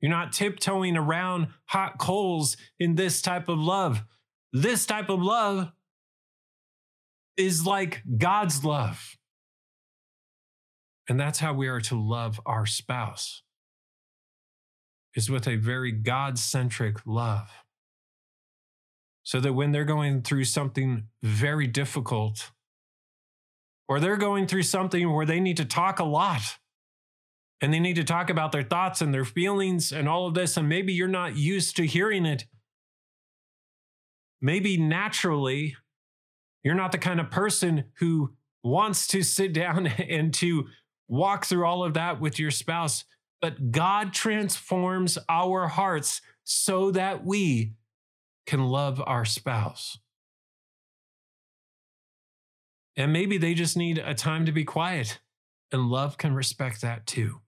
You're 0.00 0.10
not 0.10 0.32
tiptoeing 0.32 0.96
around 0.96 1.48
hot 1.66 1.98
coals 1.98 2.56
in 2.78 2.94
this 2.94 3.22
type 3.22 3.48
of 3.48 3.58
love. 3.58 4.04
This 4.52 4.84
type 4.84 5.08
of 5.08 5.22
love 5.22 5.72
is 7.36 7.66
like 7.66 8.02
God's 8.18 8.64
love. 8.64 9.16
And 11.08 11.20
that's 11.20 11.38
how 11.38 11.52
we 11.52 11.68
are 11.68 11.80
to 11.82 12.00
love 12.00 12.40
our 12.46 12.66
spouse, 12.66 13.42
is 15.14 15.30
with 15.30 15.46
a 15.46 15.56
very 15.56 15.92
God 15.92 16.38
centric 16.38 16.98
love. 17.06 17.50
So 19.22 19.40
that 19.40 19.54
when 19.54 19.72
they're 19.72 19.84
going 19.84 20.22
through 20.22 20.44
something 20.44 21.08
very 21.22 21.66
difficult, 21.66 22.50
or 23.88 24.00
they're 24.00 24.16
going 24.16 24.46
through 24.46 24.62
something 24.62 25.12
where 25.12 25.26
they 25.26 25.40
need 25.40 25.56
to 25.58 25.64
talk 25.64 25.98
a 25.98 26.04
lot 26.04 26.58
and 27.60 27.72
they 27.72 27.80
need 27.80 27.96
to 27.96 28.04
talk 28.04 28.28
about 28.28 28.52
their 28.52 28.62
thoughts 28.62 29.00
and 29.00 29.14
their 29.14 29.24
feelings 29.24 29.92
and 29.92 30.08
all 30.08 30.26
of 30.26 30.34
this, 30.34 30.56
and 30.56 30.68
maybe 30.68 30.92
you're 30.92 31.08
not 31.08 31.36
used 31.36 31.76
to 31.76 31.86
hearing 31.86 32.26
it. 32.26 32.44
Maybe 34.42 34.76
naturally, 34.76 35.76
you're 36.62 36.74
not 36.74 36.92
the 36.92 36.98
kind 36.98 37.20
of 37.20 37.30
person 37.30 37.84
who 38.00 38.34
wants 38.62 39.06
to 39.08 39.22
sit 39.22 39.52
down 39.54 39.86
and 39.86 40.34
to 40.34 40.66
walk 41.08 41.44
through 41.44 41.64
all 41.64 41.84
of 41.84 41.94
that 41.94 42.20
with 42.20 42.38
your 42.38 42.50
spouse, 42.50 43.04
but 43.40 43.70
God 43.70 44.12
transforms 44.12 45.18
our 45.28 45.68
hearts 45.68 46.22
so 46.44 46.90
that 46.90 47.24
we 47.24 47.72
can 48.46 48.64
love 48.66 49.02
our 49.04 49.24
spouse. 49.24 49.98
And 52.96 53.12
maybe 53.12 53.38
they 53.38 53.54
just 53.54 53.76
need 53.76 53.98
a 53.98 54.14
time 54.14 54.46
to 54.46 54.52
be 54.52 54.64
quiet, 54.64 55.18
and 55.72 55.88
love 55.90 56.16
can 56.16 56.34
respect 56.34 56.80
that 56.82 57.06
too. 57.06 57.40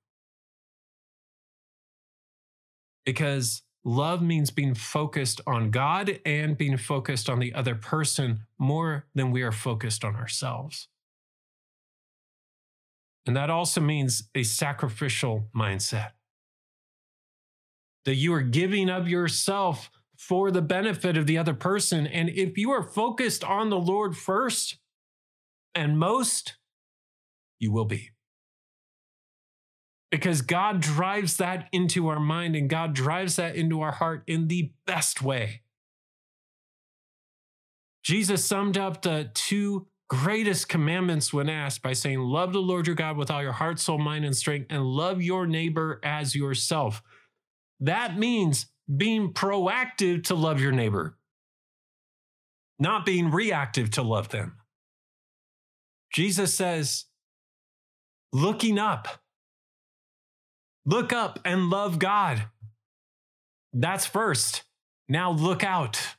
Because 3.04 3.62
love 3.84 4.20
means 4.20 4.50
being 4.50 4.74
focused 4.74 5.40
on 5.46 5.70
God 5.70 6.18
and 6.26 6.58
being 6.58 6.76
focused 6.76 7.30
on 7.30 7.38
the 7.38 7.54
other 7.54 7.76
person 7.76 8.40
more 8.58 9.06
than 9.14 9.30
we 9.30 9.42
are 9.42 9.52
focused 9.52 10.04
on 10.04 10.16
ourselves. 10.16 10.88
And 13.26 13.36
that 13.36 13.50
also 13.50 13.80
means 13.80 14.28
a 14.34 14.44
sacrificial 14.44 15.50
mindset. 15.54 16.12
That 18.04 18.14
you 18.14 18.32
are 18.34 18.42
giving 18.42 18.88
of 18.88 19.08
yourself 19.08 19.90
for 20.16 20.50
the 20.50 20.62
benefit 20.62 21.16
of 21.16 21.26
the 21.26 21.36
other 21.36 21.54
person. 21.54 22.06
And 22.06 22.28
if 22.28 22.56
you 22.56 22.70
are 22.70 22.82
focused 22.82 23.42
on 23.42 23.68
the 23.68 23.78
Lord 23.78 24.16
first, 24.16 24.78
and 25.74 25.98
most, 25.98 26.56
you 27.58 27.70
will 27.70 27.84
be. 27.84 28.10
Because 30.10 30.40
God 30.40 30.80
drives 30.80 31.36
that 31.36 31.68
into 31.72 32.08
our 32.08 32.20
mind 32.20 32.56
and 32.56 32.70
God 32.70 32.94
drives 32.94 33.36
that 33.36 33.56
into 33.56 33.82
our 33.82 33.92
heart 33.92 34.22
in 34.26 34.48
the 34.48 34.72
best 34.86 35.20
way. 35.20 35.62
Jesus 38.02 38.44
summed 38.44 38.78
up 38.78 39.02
the 39.02 39.30
two 39.34 39.88
greatest 40.08 40.68
commandments 40.68 41.32
when 41.32 41.48
asked 41.48 41.82
by 41.82 41.92
saying, 41.92 42.20
Love 42.20 42.52
the 42.52 42.60
Lord 42.60 42.86
your 42.86 42.96
God 42.96 43.16
with 43.16 43.30
all 43.30 43.42
your 43.42 43.52
heart, 43.52 43.78
soul, 43.78 43.98
mind, 43.98 44.24
and 44.24 44.36
strength, 44.36 44.66
and 44.70 44.84
love 44.84 45.22
your 45.22 45.46
neighbor 45.46 46.00
as 46.02 46.34
yourself. 46.34 47.02
That 47.80 48.18
means 48.18 48.66
being 48.94 49.32
proactive 49.32 50.24
to 50.24 50.34
love 50.34 50.60
your 50.60 50.72
neighbor, 50.72 51.18
not 52.78 53.04
being 53.04 53.30
reactive 53.30 53.90
to 53.92 54.02
love 54.02 54.28
them. 54.28 54.56
Jesus 56.12 56.54
says, 56.54 57.06
looking 58.32 58.78
up. 58.78 59.08
Look 60.84 61.12
up 61.12 61.40
and 61.44 61.68
love 61.68 61.98
God. 61.98 62.44
That's 63.72 64.06
first. 64.06 64.64
Now 65.08 65.32
look 65.32 65.64
out 65.64 66.16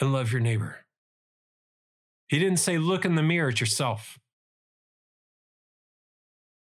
and 0.00 0.12
love 0.12 0.30
your 0.30 0.40
neighbor. 0.40 0.85
He 2.28 2.38
didn't 2.38 2.58
say, 2.58 2.78
look 2.78 3.04
in 3.04 3.14
the 3.14 3.22
mirror 3.22 3.48
at 3.50 3.60
yourself. 3.60 4.18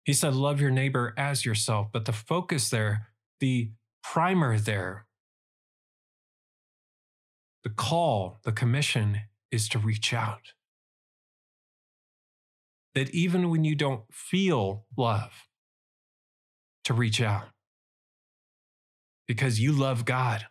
He 0.05 0.13
said, 0.13 0.35
love 0.35 0.61
your 0.61 0.71
neighbor 0.71 1.15
as 1.17 1.45
yourself. 1.45 1.89
But 1.93 2.05
the 2.05 2.13
focus 2.13 2.71
there, 2.71 3.09
the 3.41 3.71
primer 4.03 4.59
there, 4.59 5.07
the 7.63 7.71
call, 7.71 8.41
the 8.45 8.53
commission 8.53 9.21
is 9.51 9.69
to 9.71 9.79
reach 9.79 10.13
out 10.13 10.53
that 12.95 13.11
even 13.11 13.49
when 13.49 13.65
you 13.65 13.75
don't 13.75 14.03
feel 14.13 14.85
love, 14.97 15.49
to 16.85 16.93
reach 16.93 17.21
out 17.21 17.47
because 19.27 19.59
you 19.59 19.73
love 19.73 20.05
God 20.05 20.47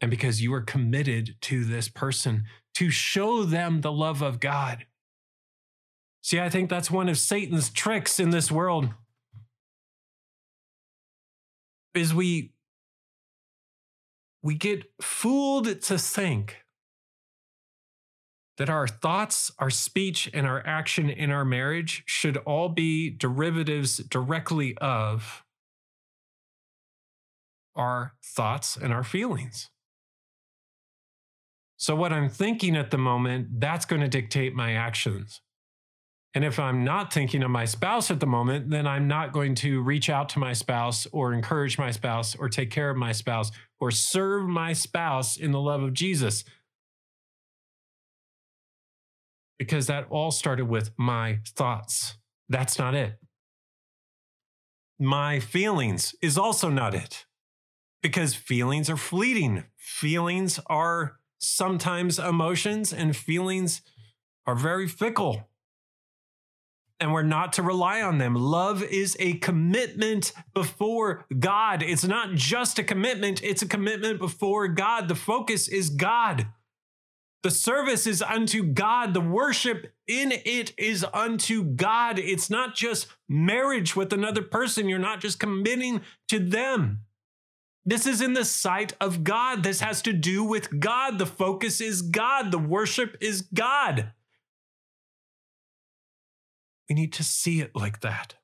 and 0.00 0.10
because 0.10 0.42
you 0.42 0.52
are 0.52 0.60
committed 0.60 1.36
to 1.42 1.64
this 1.64 1.88
person 1.88 2.44
to 2.74 2.90
show 2.90 3.44
them 3.44 3.80
the 3.80 3.92
love 3.92 4.22
of 4.22 4.40
God. 4.40 4.86
See, 6.22 6.38
I 6.38 6.48
think 6.48 6.68
that's 6.68 6.90
one 6.90 7.08
of 7.08 7.18
Satan's 7.18 7.70
tricks 7.70 8.20
in 8.20 8.30
this 8.30 8.50
world 8.50 8.90
is 11.94 12.14
we 12.14 12.52
we 14.42 14.54
get 14.54 14.84
fooled 15.02 15.82
to 15.82 15.98
think 15.98 16.64
that 18.56 18.70
our 18.70 18.86
thoughts, 18.86 19.50
our 19.58 19.70
speech, 19.70 20.30
and 20.32 20.46
our 20.46 20.62
action 20.66 21.08
in 21.08 21.30
our 21.30 21.44
marriage 21.44 22.02
should 22.06 22.36
all 22.38 22.68
be 22.68 23.10
derivatives 23.10 23.98
directly 23.98 24.76
of 24.78 25.44
our 27.74 28.14
thoughts 28.22 28.76
and 28.76 28.92
our 28.92 29.02
feelings. 29.02 29.70
So, 31.80 31.96
what 31.96 32.12
I'm 32.12 32.28
thinking 32.28 32.76
at 32.76 32.90
the 32.90 32.98
moment, 32.98 33.58
that's 33.58 33.86
going 33.86 34.02
to 34.02 34.08
dictate 34.08 34.54
my 34.54 34.74
actions. 34.74 35.40
And 36.34 36.44
if 36.44 36.58
I'm 36.58 36.84
not 36.84 37.10
thinking 37.10 37.42
of 37.42 37.50
my 37.50 37.64
spouse 37.64 38.10
at 38.10 38.20
the 38.20 38.26
moment, 38.26 38.68
then 38.68 38.86
I'm 38.86 39.08
not 39.08 39.32
going 39.32 39.54
to 39.56 39.82
reach 39.82 40.10
out 40.10 40.28
to 40.30 40.38
my 40.38 40.52
spouse 40.52 41.06
or 41.10 41.32
encourage 41.32 41.78
my 41.78 41.90
spouse 41.90 42.36
or 42.36 42.50
take 42.50 42.70
care 42.70 42.90
of 42.90 42.98
my 42.98 43.12
spouse 43.12 43.50
or 43.80 43.90
serve 43.90 44.46
my 44.46 44.74
spouse 44.74 45.38
in 45.38 45.52
the 45.52 45.60
love 45.60 45.82
of 45.82 45.94
Jesus 45.94 46.44
because 49.58 49.86
that 49.86 50.06
all 50.10 50.30
started 50.30 50.68
with 50.68 50.90
my 50.98 51.38
thoughts. 51.46 52.18
That's 52.50 52.78
not 52.78 52.94
it. 52.94 53.18
My 54.98 55.40
feelings 55.40 56.14
is 56.20 56.36
also 56.36 56.68
not 56.68 56.94
it 56.94 57.24
because 58.02 58.34
feelings 58.34 58.90
are 58.90 58.98
fleeting. 58.98 59.64
Feelings 59.78 60.60
are 60.66 61.19
sometimes 61.40 62.18
emotions, 62.18 62.92
and 62.92 63.16
feelings 63.16 63.82
are 64.46 64.54
very 64.54 64.86
fickle. 64.86 65.48
And 67.00 67.12
we're 67.14 67.22
not 67.22 67.54
to 67.54 67.62
rely 67.62 68.02
on 68.02 68.18
them. 68.18 68.34
Love 68.34 68.82
is 68.82 69.16
a 69.18 69.34
commitment 69.34 70.32
before 70.52 71.24
God. 71.38 71.82
It's 71.82 72.04
not 72.04 72.34
just 72.34 72.78
a 72.78 72.84
commitment, 72.84 73.42
it's 73.42 73.62
a 73.62 73.68
commitment 73.68 74.18
before 74.18 74.68
God. 74.68 75.08
The 75.08 75.14
focus 75.14 75.66
is 75.66 75.88
God. 75.88 76.46
The 77.42 77.50
service 77.50 78.06
is 78.06 78.20
unto 78.20 78.62
God. 78.62 79.14
The 79.14 79.20
worship 79.22 79.94
in 80.06 80.30
it 80.30 80.74
is 80.76 81.06
unto 81.14 81.64
God. 81.64 82.18
It's 82.18 82.50
not 82.50 82.74
just 82.74 83.06
marriage 83.30 83.96
with 83.96 84.12
another 84.12 84.42
person. 84.42 84.90
You're 84.90 84.98
not 84.98 85.20
just 85.20 85.40
committing 85.40 86.02
to 86.28 86.38
them. 86.38 87.00
This 87.84 88.06
is 88.06 88.20
in 88.20 88.34
the 88.34 88.44
sight 88.44 88.92
of 89.00 89.24
God. 89.24 89.62
This 89.62 89.80
has 89.80 90.02
to 90.02 90.12
do 90.12 90.44
with 90.44 90.80
God. 90.80 91.18
The 91.18 91.26
focus 91.26 91.80
is 91.80 92.02
God. 92.02 92.50
The 92.50 92.58
worship 92.58 93.16
is 93.20 93.42
God. 93.42 94.12
We 96.88 96.94
need 96.94 97.12
to 97.14 97.24
see 97.24 97.60
it 97.60 97.74
like 97.74 98.00
that. 98.00 98.34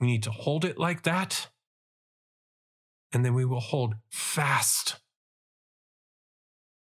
We 0.00 0.06
need 0.06 0.22
to 0.24 0.30
hold 0.30 0.64
it 0.64 0.78
like 0.78 1.02
that. 1.02 1.48
And 3.12 3.24
then 3.24 3.34
we 3.34 3.44
will 3.44 3.60
hold 3.60 3.94
fast 4.10 5.00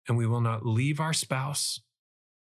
and 0.07 0.17
we 0.17 0.27
will 0.27 0.41
not 0.41 0.65
leave 0.65 0.99
our 0.99 1.13
spouse. 1.13 1.79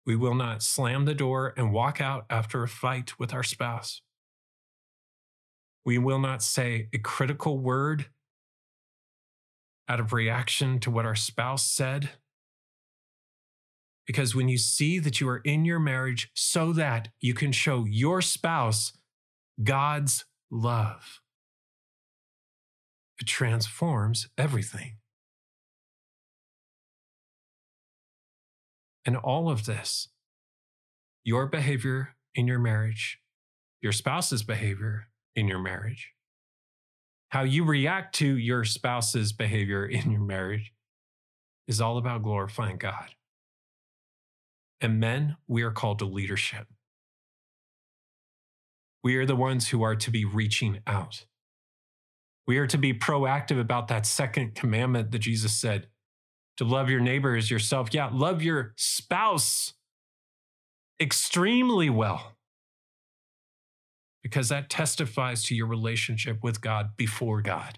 We 0.05 0.15
will 0.15 0.36
not 0.36 0.61
slam 0.61 1.05
the 1.05 1.15
door 1.15 1.53
and 1.57 1.71
walk 1.71 2.01
out 2.01 2.26
after 2.30 2.63
a 2.63 2.67
fight 2.67 3.17
with 3.19 3.34
our 3.34 3.43
spouse. 3.43 4.01
We 5.86 5.97
will 5.97 6.19
not 6.19 6.41
say 6.41 6.89
a 6.93 6.97
critical 6.97 7.59
word 7.59 8.07
out 9.88 9.99
of 9.99 10.13
reaction 10.13 10.79
to 10.79 10.91
what 10.91 11.05
our 11.05 11.15
spouse 11.15 11.65
said. 11.65 12.11
Because 14.05 14.36
when 14.36 14.49
you 14.49 14.57
see 14.57 14.99
that 14.99 15.19
you 15.19 15.27
are 15.29 15.41
in 15.43 15.65
your 15.65 15.79
marriage 15.79 16.29
so 16.36 16.71
that 16.73 17.09
you 17.19 17.33
can 17.33 17.51
show 17.51 17.86
your 17.86 18.21
spouse 18.21 18.93
God's 19.63 20.25
love, 20.51 21.21
it 23.19 23.25
transforms 23.27 24.27
everything. 24.38 24.97
And 29.05 29.15
all 29.15 29.49
of 29.49 29.65
this, 29.65 30.09
your 31.23 31.45
behavior 31.45 32.15
in 32.33 32.47
your 32.47 32.59
marriage, 32.59 33.19
your 33.81 33.91
spouse's 33.91 34.43
behavior 34.43 35.07
in 35.36 35.47
your 35.47 35.59
marriage, 35.59 36.14
how 37.36 37.43
you 37.43 37.65
react 37.65 38.15
to 38.15 38.38
your 38.38 38.63
spouse's 38.63 39.33
behavior 39.33 39.86
in 39.86 40.09
your 40.09 40.21
marriage 40.21 40.71
is 41.67 41.81
all 41.81 41.97
about 41.97 42.23
glorifying 42.23 42.77
God. 42.77 43.09
And 44.79 45.01
men, 45.01 45.36
we 45.45 45.61
are 45.63 45.71
called 45.71 45.99
to 45.99 46.05
leadership. 46.05 46.65
We 49.03 49.17
are 49.17 49.25
the 49.25 49.36
ones 49.36 49.67
who 49.67 49.83
are 49.83 49.97
to 49.97 50.09
be 50.09 50.23
reaching 50.23 50.79
out. 50.88 51.25
We 52.47 52.57
are 52.57 52.67
to 52.67 52.77
be 52.77 52.93
proactive 52.93 53.59
about 53.59 53.89
that 53.89 54.05
second 54.05 54.55
commandment 54.55 55.11
that 55.11 55.19
Jesus 55.19 55.51
said 55.51 55.88
to 56.55 56.63
love 56.63 56.89
your 56.89 57.01
neighbor 57.01 57.36
as 57.36 57.51
yourself. 57.51 57.89
Yeah, 57.91 58.09
love 58.13 58.43
your 58.43 58.71
spouse 58.77 59.73
extremely 61.01 61.89
well 61.89 62.38
because 64.26 64.49
that 64.49 64.71
testifies 64.71 65.43
to 65.43 65.53
your 65.53 65.67
relationship 65.67 66.39
with 66.41 66.59
God 66.59 66.97
before 66.97 67.43
God. 67.43 67.78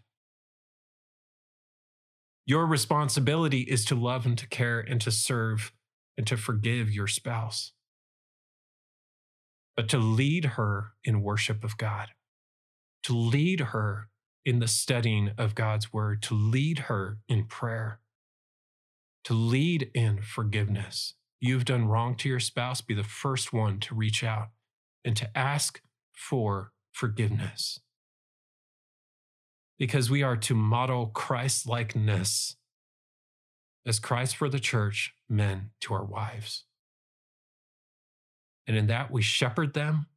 Your 2.45 2.65
responsibility 2.65 3.63
is 3.63 3.83
to 3.83 3.95
love 3.95 4.25
and 4.25 4.37
to 4.37 4.47
care 4.47 4.79
and 4.79 5.01
to 5.01 5.11
serve 5.11 5.73
and 6.17 6.25
to 6.25 6.37
forgive 6.37 6.89
your 6.89 7.07
spouse, 7.07 7.73
but 9.75 9.89
to 9.89 9.97
lead 9.97 10.45
her 10.55 10.93
in 11.03 11.21
worship 11.21 11.65
of 11.65 11.75
God, 11.75 12.11
to 13.03 13.13
lead 13.13 13.59
her 13.59 14.07
in 14.45 14.59
the 14.59 14.69
studying 14.69 15.31
of 15.37 15.53
God's 15.53 15.91
word, 15.91 16.21
to 16.23 16.33
lead 16.33 16.79
her 16.79 17.17
in 17.27 17.43
prayer 17.43 17.99
to 19.27 19.33
lead 19.33 19.91
in 19.93 20.21
forgiveness. 20.21 21.15
You've 21.41 21.65
done 21.65 21.89
wrong 21.89 22.15
to 22.15 22.29
your 22.29 22.39
spouse, 22.39 22.79
be 22.79 22.93
the 22.93 23.03
first 23.03 23.51
one 23.51 23.77
to 23.81 23.93
reach 23.93 24.23
out 24.23 24.51
and 25.03 25.17
to 25.17 25.37
ask 25.37 25.81
for 26.17 26.71
forgiveness. 26.91 27.79
Because 29.77 30.09
we 30.09 30.23
are 30.23 30.35
to 30.37 30.55
model 30.55 31.07
Christ 31.07 31.67
likeness 31.67 32.57
as 33.85 33.99
Christ 33.99 34.35
for 34.35 34.49
the 34.49 34.59
church, 34.59 35.13
men 35.29 35.69
to 35.81 35.93
our 35.93 36.03
wives. 36.03 36.65
And 38.65 38.75
in 38.75 38.87
that 38.87 39.11
we 39.11 39.21
shepherd 39.21 39.73
them, 39.75 40.07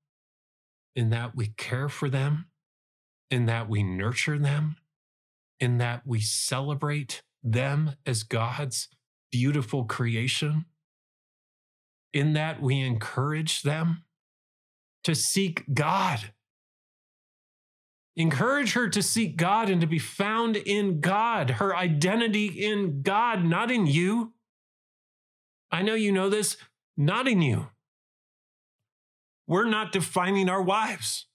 in 0.97 1.11
that 1.11 1.37
we 1.37 1.49
care 1.49 1.89
for 1.89 2.09
them, 2.09 2.47
in 3.31 3.47
that 3.47 3.69
we 3.69 3.83
nurture 3.83 4.39
them, 4.39 4.77
in 5.61 5.79
that 5.79 6.03
we 6.07 6.21
celebrate 6.21 7.23
them 7.43 7.95
as 8.07 8.23
God's 8.23 8.89
beautiful 9.31 9.85
creation. 9.85 10.65
In 12.13 12.33
that, 12.33 12.61
we 12.61 12.81
encourage 12.81 13.63
them 13.63 14.05
to 15.05 15.15
seek 15.15 15.65
God. 15.73 16.33
Encourage 18.17 18.73
her 18.73 18.89
to 18.89 19.03
seek 19.03 19.37
God 19.37 19.71
and 19.71 19.81
to 19.81 19.87
be 19.87 19.99
found 19.99 20.57
in 20.57 21.01
God, 21.01 21.51
her 21.53 21.75
identity 21.75 22.47
in 22.47 23.03
God, 23.03 23.45
not 23.45 23.71
in 23.71 23.87
you. 23.87 24.33
I 25.71 25.83
know 25.83 25.95
you 25.95 26.13
know 26.13 26.29
this, 26.29 26.57
not 26.97 27.29
in 27.29 27.41
you. 27.41 27.69
We're 29.47 29.69
not 29.69 29.93
defining 29.93 30.49
our 30.49 30.63
wives. 30.63 31.27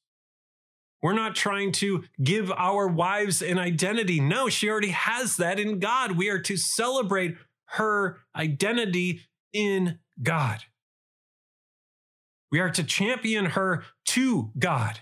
We're 1.02 1.14
not 1.14 1.36
trying 1.36 1.72
to 1.74 2.04
give 2.24 2.52
our 2.52 2.88
wives 2.88 3.42
an 3.42 3.60
identity. 3.60 4.20
No, 4.20 4.50
she 4.50 4.70
already 4.70 4.90
has 4.90 5.38
that 5.38 5.60
in 5.60 5.80
God. 5.80 6.14
We 6.14 6.30
are 6.30 6.40
to 6.40 6.58
celebrate 6.58 7.38
her 7.66 8.20
identity 8.36 9.22
in 9.54 10.00
God. 10.22 10.64
We 12.56 12.62
are 12.62 12.70
to 12.70 12.86
champion 12.86 13.48
her 13.48 13.84
to 14.06 14.50
God, 14.58 15.02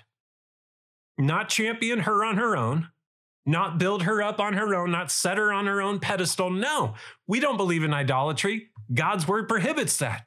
not 1.20 1.50
champion 1.50 2.00
her 2.00 2.26
on 2.26 2.38
her 2.38 2.58
own, 2.58 2.88
not 3.46 3.78
build 3.78 4.02
her 4.02 4.24
up 4.24 4.40
on 4.40 4.54
her 4.54 4.74
own, 4.74 4.90
not 4.90 5.12
set 5.12 5.38
her 5.38 5.54
on 5.54 5.68
her 5.68 5.80
own 5.80 6.00
pedestal. 6.00 6.50
No, 6.50 6.96
we 7.28 7.40
don't 7.40 7.58
believe 7.58 7.84
in 7.84 7.94
idolatry. 7.94 8.72
God's 8.92 9.28
word 9.28 9.48
prohibits 9.48 9.98
that. 9.98 10.26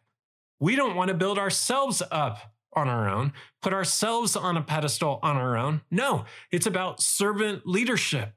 We 0.60 0.76
don't 0.76 0.94
want 0.94 1.08
to 1.08 1.14
build 1.14 1.36
ourselves 1.36 2.00
up 2.12 2.54
on 2.76 2.88
our 2.88 3.08
own, 3.08 3.32
put 3.60 3.72
ourselves 3.72 4.36
on 4.36 4.56
a 4.56 4.62
pedestal 4.62 5.18
on 5.20 5.36
our 5.36 5.58
own. 5.58 5.80
No, 5.90 6.26
it's 6.52 6.66
about 6.66 7.02
servant 7.02 7.66
leadership. 7.66 8.34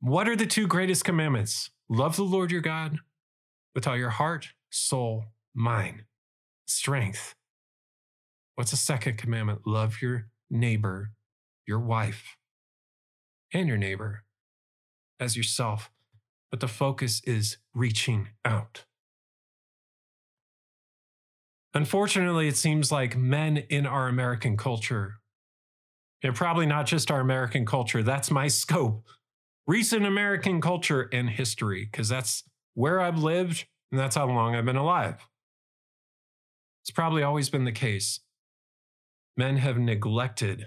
What 0.00 0.28
are 0.28 0.34
the 0.34 0.46
two 0.46 0.66
greatest 0.66 1.04
commandments? 1.04 1.70
Love 1.88 2.16
the 2.16 2.24
Lord 2.24 2.50
your 2.50 2.60
God 2.60 2.98
with 3.72 3.86
all 3.86 3.96
your 3.96 4.10
heart, 4.10 4.48
soul, 4.68 5.26
mind, 5.54 6.02
strength. 6.70 7.34
What's 8.54 8.70
the 8.70 8.76
second 8.76 9.18
commandment? 9.18 9.66
Love 9.66 10.02
your 10.02 10.28
neighbor, 10.50 11.12
your 11.66 11.80
wife, 11.80 12.36
and 13.52 13.68
your 13.68 13.76
neighbor 13.76 14.24
as 15.18 15.36
yourself. 15.36 15.90
But 16.50 16.60
the 16.60 16.68
focus 16.68 17.22
is 17.24 17.58
reaching 17.74 18.28
out. 18.44 18.84
Unfortunately, 21.72 22.48
it 22.48 22.56
seems 22.56 22.90
like 22.90 23.16
men 23.16 23.56
in 23.56 23.86
our 23.86 24.08
American 24.08 24.56
culture, 24.56 25.14
and 26.22 26.34
probably 26.34 26.66
not 26.66 26.86
just 26.86 27.10
our 27.10 27.20
American 27.20 27.64
culture, 27.64 28.02
that's 28.02 28.30
my 28.30 28.48
scope 28.48 29.04
recent 29.70 30.04
American 30.04 30.60
culture 30.60 31.08
and 31.12 31.30
history, 31.30 31.88
because 31.90 32.08
that's 32.08 32.42
where 32.74 33.00
I've 33.00 33.18
lived 33.18 33.66
and 33.92 34.00
that's 34.00 34.16
how 34.16 34.26
long 34.26 34.56
I've 34.56 34.64
been 34.64 34.74
alive. 34.74 35.28
It's 36.82 36.90
probably 36.90 37.22
always 37.22 37.50
been 37.50 37.64
the 37.64 37.72
case. 37.72 38.20
Men 39.36 39.56
have 39.56 39.78
neglected 39.78 40.66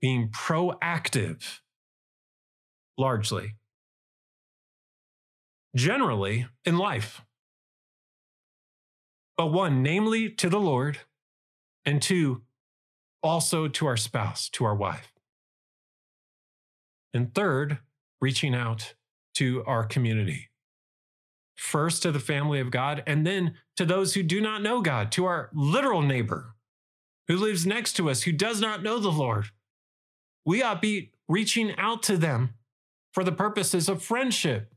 being 0.00 0.28
proactive 0.30 1.60
largely, 2.96 3.54
generally 5.74 6.46
in 6.64 6.78
life. 6.78 7.22
But 9.36 9.52
one, 9.52 9.82
namely 9.82 10.30
to 10.30 10.48
the 10.48 10.60
Lord, 10.60 10.98
and 11.84 12.02
two, 12.02 12.42
also 13.22 13.68
to 13.68 13.86
our 13.86 13.96
spouse, 13.96 14.48
to 14.50 14.64
our 14.64 14.74
wife. 14.74 15.12
And 17.14 17.34
third, 17.34 17.78
reaching 18.20 18.54
out 18.54 18.94
to 19.34 19.64
our 19.64 19.84
community. 19.84 20.47
First 21.58 22.04
to 22.04 22.12
the 22.12 22.20
family 22.20 22.60
of 22.60 22.70
God, 22.70 23.02
and 23.04 23.26
then 23.26 23.54
to 23.76 23.84
those 23.84 24.14
who 24.14 24.22
do 24.22 24.40
not 24.40 24.62
know 24.62 24.80
God, 24.80 25.10
to 25.12 25.24
our 25.24 25.50
literal 25.52 26.02
neighbor 26.02 26.54
who 27.26 27.36
lives 27.36 27.66
next 27.66 27.94
to 27.94 28.08
us, 28.08 28.22
who 28.22 28.32
does 28.32 28.60
not 28.60 28.82
know 28.82 29.00
the 29.00 29.10
Lord. 29.10 29.46
We 30.46 30.62
ought 30.62 30.74
to 30.74 30.80
be 30.80 31.10
reaching 31.28 31.74
out 31.76 32.02
to 32.04 32.16
them 32.16 32.54
for 33.12 33.24
the 33.24 33.32
purposes 33.32 33.88
of 33.88 34.02
friendship, 34.02 34.72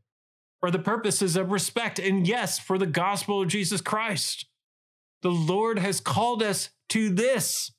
for 0.60 0.72
the 0.72 0.80
purposes 0.80 1.36
of 1.36 1.52
respect, 1.52 2.00
and 2.00 2.28
yes, 2.28 2.58
for 2.58 2.80
the 2.80 2.88
gospel 2.88 3.44
of 3.44 3.48
Jesus 3.48 3.80
Christ. 3.80 4.48
The 5.22 5.30
Lord 5.30 5.78
has 5.78 6.02
called 6.02 6.42
us 6.42 6.72
to 6.90 7.10
this. 7.10 7.72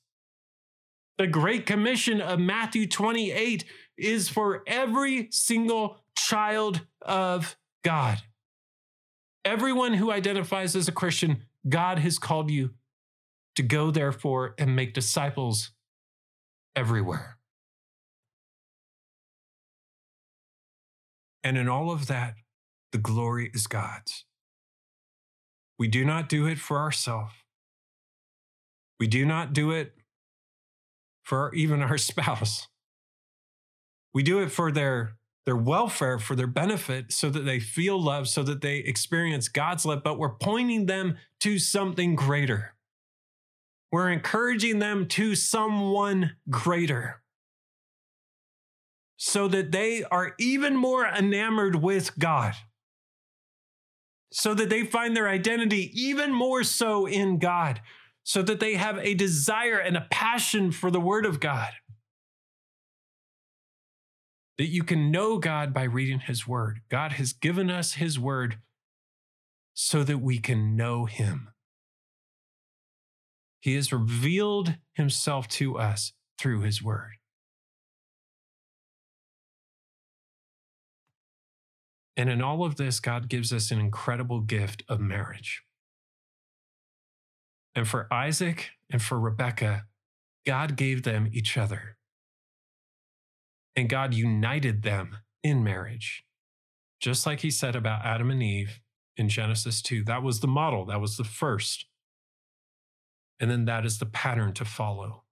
The 1.17 1.27
Great 1.27 1.65
Commission 1.65 2.21
of 2.21 2.39
Matthew 2.39 2.87
28 2.87 3.65
is 3.97 4.29
for 4.29 4.63
every 4.65 5.27
single 5.29 5.97
child 6.17 6.81
of 7.01 7.57
God. 7.83 8.21
Everyone 9.45 9.93
who 9.93 10.11
identifies 10.11 10.75
as 10.75 10.87
a 10.87 10.91
Christian, 10.91 11.43
God 11.67 11.99
has 11.99 12.17
called 12.17 12.49
you 12.49 12.71
to 13.55 13.63
go, 13.63 13.91
therefore, 13.91 14.55
and 14.57 14.75
make 14.75 14.93
disciples 14.93 15.71
everywhere. 16.75 17.37
And 21.43 21.57
in 21.57 21.67
all 21.67 21.91
of 21.91 22.07
that, 22.07 22.35
the 22.91 22.97
glory 22.97 23.51
is 23.53 23.67
God's. 23.67 24.25
We 25.77 25.87
do 25.87 26.05
not 26.05 26.29
do 26.29 26.45
it 26.47 26.57
for 26.57 26.79
ourselves. 26.79 27.33
We 28.99 29.07
do 29.07 29.25
not 29.25 29.51
do 29.51 29.71
it 29.71 29.93
for 31.23 31.53
even 31.53 31.81
our 31.81 31.97
spouse. 31.97 32.67
We 34.13 34.23
do 34.23 34.39
it 34.39 34.49
for 34.49 34.71
their, 34.71 35.17
their 35.45 35.55
welfare, 35.55 36.19
for 36.19 36.35
their 36.35 36.47
benefit, 36.47 37.11
so 37.11 37.29
that 37.29 37.41
they 37.45 37.59
feel 37.59 38.01
love, 38.01 38.27
so 38.27 38.43
that 38.43 38.61
they 38.61 38.77
experience 38.77 39.47
God's 39.49 39.85
love, 39.85 40.03
but 40.03 40.17
we're 40.17 40.35
pointing 40.35 40.85
them 40.85 41.17
to 41.41 41.59
something 41.59 42.15
greater. 42.15 42.75
We're 43.91 44.09
encouraging 44.09 44.79
them 44.79 45.07
to 45.09 45.35
someone 45.35 46.31
greater 46.49 47.21
so 49.17 49.47
that 49.47 49.71
they 49.71 50.03
are 50.03 50.33
even 50.39 50.75
more 50.75 51.05
enamored 51.05 51.75
with 51.75 52.17
God, 52.17 52.55
so 54.31 54.53
that 54.53 54.69
they 54.69 54.83
find 54.83 55.15
their 55.15 55.29
identity 55.29 55.91
even 55.93 56.33
more 56.33 56.63
so 56.63 57.05
in 57.05 57.37
God, 57.37 57.81
so 58.23 58.41
that 58.41 58.59
they 58.59 58.75
have 58.75 58.97
a 58.97 59.13
desire 59.13 59.77
and 59.77 59.95
a 59.95 60.07
passion 60.09 60.71
for 60.71 60.89
the 60.89 60.99
Word 60.99 61.25
of 61.25 61.39
God. 61.39 61.69
That 64.57 64.67
you 64.67 64.83
can 64.83 65.11
know 65.11 65.39
God 65.39 65.73
by 65.73 65.83
reading 65.83 66.19
His 66.19 66.47
Word. 66.47 66.81
God 66.89 67.13
has 67.13 67.33
given 67.33 67.69
us 67.69 67.93
His 67.93 68.19
Word 68.19 68.59
so 69.73 70.03
that 70.03 70.19
we 70.19 70.39
can 70.39 70.75
know 70.75 71.05
Him. 71.05 71.49
He 73.59 73.75
has 73.75 73.91
revealed 73.91 74.75
Himself 74.93 75.47
to 75.49 75.77
us 75.77 76.13
through 76.37 76.61
His 76.61 76.83
Word. 76.83 77.13
And 82.15 82.29
in 82.29 82.41
all 82.41 82.63
of 82.63 82.75
this, 82.75 82.99
God 82.99 83.27
gives 83.27 83.51
us 83.51 83.71
an 83.71 83.79
incredible 83.79 84.41
gift 84.41 84.83
of 84.87 84.99
marriage. 84.99 85.63
And 87.73 87.87
for 87.87 88.07
Isaac 88.13 88.69
and 88.91 89.01
for 89.01 89.19
Rebekah, 89.19 89.85
God 90.45 90.75
gave 90.75 91.03
them 91.03 91.27
each 91.31 91.57
other. 91.57 91.97
And 93.75 93.89
God 93.89 94.13
united 94.13 94.83
them 94.83 95.17
in 95.43 95.63
marriage. 95.63 96.25
Just 96.99 97.25
like 97.25 97.41
he 97.41 97.51
said 97.51 97.75
about 97.75 98.05
Adam 98.05 98.29
and 98.29 98.41
Eve 98.41 98.81
in 99.17 99.29
Genesis 99.29 99.81
2. 99.81 100.03
That 100.03 100.23
was 100.23 100.39
the 100.39 100.47
model, 100.47 100.85
that 100.85 101.01
was 101.01 101.17
the 101.17 101.23
first. 101.23 101.85
And 103.39 103.49
then 103.49 103.65
that 103.65 103.85
is 103.85 103.99
the 103.99 104.05
pattern 104.05 104.53
to 104.53 104.65
follow. 104.65 105.23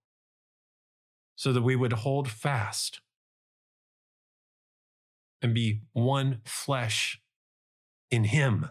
So 1.36 1.52
that 1.52 1.62
we 1.62 1.76
would 1.76 1.92
hold 1.92 2.28
fast 2.28 3.00
and 5.40 5.54
be 5.54 5.80
one 5.92 6.40
flesh 6.44 7.20
in 8.10 8.24
Him, 8.24 8.68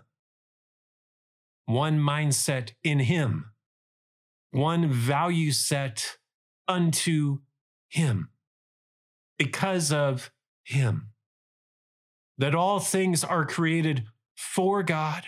one 1.65 1.99
mindset 1.99 2.73
in 2.83 2.99
Him 2.99 3.51
one 4.51 4.91
value 4.91 5.51
set 5.51 6.17
unto 6.67 7.39
Him 7.89 8.29
because 9.43 9.91
of 9.91 10.31
Him. 10.63 11.07
That 12.37 12.53
all 12.53 12.79
things 12.79 13.23
are 13.23 13.45
created 13.45 14.03
for 14.35 14.83
God, 14.83 15.23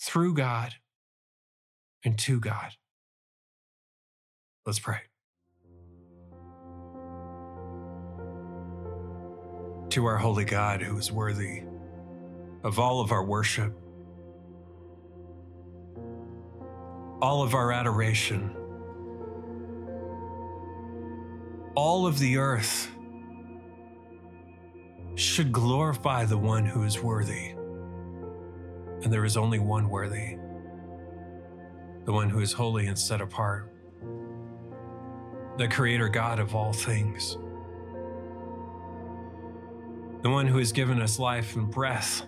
through 0.00 0.34
God, 0.34 0.74
and 2.04 2.18
to 2.18 2.38
God. 2.38 2.72
Let's 4.66 4.78
pray. 4.78 5.00
To 9.90 10.04
our 10.04 10.18
holy 10.18 10.44
God, 10.44 10.82
who 10.82 10.98
is 10.98 11.10
worthy 11.10 11.62
of 12.62 12.78
all 12.78 13.00
of 13.00 13.10
our 13.10 13.24
worship 13.24 13.74
all 17.22 17.42
of 17.42 17.54
our 17.54 17.72
adoration. 17.72 18.54
All 21.76 22.06
of 22.06 22.18
the 22.18 22.38
earth 22.38 22.90
should 25.14 25.52
glorify 25.52 26.24
the 26.24 26.38
one 26.38 26.64
who 26.64 26.82
is 26.82 27.00
worthy. 27.00 27.50
And 29.02 29.12
there 29.12 29.24
is 29.24 29.36
only 29.36 29.58
one 29.58 29.88
worthy, 29.88 30.38
the 32.04 32.12
one 32.12 32.30
who 32.30 32.40
is 32.40 32.52
holy 32.52 32.86
and 32.86 32.98
set 32.98 33.20
apart, 33.20 33.70
the 35.58 35.68
Creator 35.68 36.08
God 36.08 36.38
of 36.38 36.54
all 36.54 36.72
things, 36.72 37.36
the 40.22 40.30
one 40.30 40.46
who 40.46 40.58
has 40.58 40.72
given 40.72 41.00
us 41.00 41.18
life 41.18 41.54
and 41.56 41.70
breath, 41.70 42.24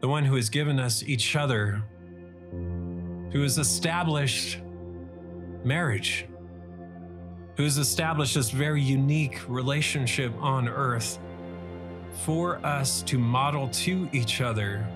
the 0.00 0.08
one 0.08 0.24
who 0.24 0.34
has 0.36 0.48
given 0.50 0.80
us 0.80 1.02
each 1.02 1.36
other. 1.36 1.82
Who 3.32 3.42
has 3.42 3.58
established 3.58 4.60
marriage, 5.64 6.28
who 7.56 7.62
has 7.62 7.78
established 7.78 8.34
this 8.34 8.50
very 8.50 8.82
unique 8.82 9.40
relationship 9.48 10.32
on 10.40 10.68
earth 10.68 11.18
for 12.24 12.64
us 12.64 13.02
to 13.02 13.18
model 13.18 13.68
to 13.68 14.08
each 14.12 14.40
other 14.40 14.86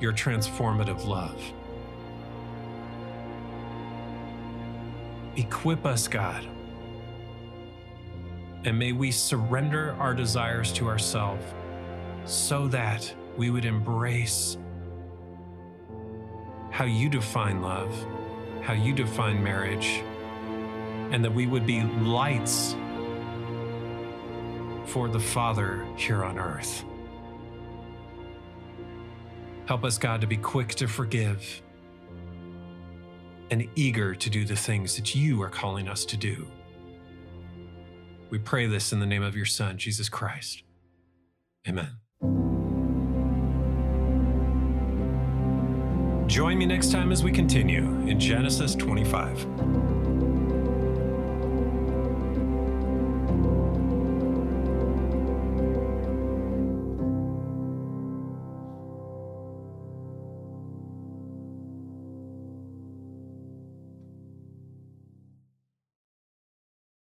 your 0.00 0.12
transformative 0.12 1.06
love. 1.06 1.40
Equip 5.36 5.84
us, 5.84 6.06
God, 6.08 6.46
and 8.64 8.78
may 8.78 8.92
we 8.92 9.10
surrender 9.10 9.96
our 9.98 10.14
desires 10.14 10.72
to 10.74 10.88
ourselves 10.88 11.44
so 12.24 12.68
that 12.68 13.14
we 13.36 13.50
would 13.50 13.64
embrace 13.64 14.56
how 16.70 16.84
you 16.84 17.08
define 17.08 17.62
love, 17.62 17.94
how 18.62 18.72
you 18.72 18.92
define 18.92 19.42
marriage, 19.42 20.02
and 21.10 21.24
that 21.24 21.32
we 21.32 21.46
would 21.46 21.66
be 21.66 21.82
lights 21.82 22.76
for 24.86 25.08
the 25.08 25.20
Father 25.20 25.86
here 25.96 26.24
on 26.24 26.38
earth. 26.38 26.84
Help 29.66 29.84
us, 29.84 29.98
God, 29.98 30.20
to 30.20 30.26
be 30.26 30.36
quick 30.36 30.74
to 30.74 30.86
forgive 30.86 31.62
and 33.50 33.68
eager 33.74 34.14
to 34.14 34.30
do 34.30 34.44
the 34.44 34.56
things 34.56 34.96
that 34.96 35.14
you 35.14 35.40
are 35.42 35.48
calling 35.48 35.88
us 35.88 36.04
to 36.04 36.16
do. 36.16 36.46
We 38.30 38.38
pray 38.38 38.66
this 38.66 38.92
in 38.92 39.00
the 39.00 39.06
name 39.06 39.22
of 39.22 39.36
your 39.36 39.46
Son, 39.46 39.78
Jesus 39.78 40.08
Christ. 40.08 40.64
Amen. 41.68 41.90
Join 46.26 46.58
me 46.58 46.66
next 46.66 46.90
time 46.90 47.12
as 47.12 47.22
we 47.22 47.30
continue 47.30 47.84
in 48.06 48.18
Genesis 48.18 48.74
25. 48.74 49.93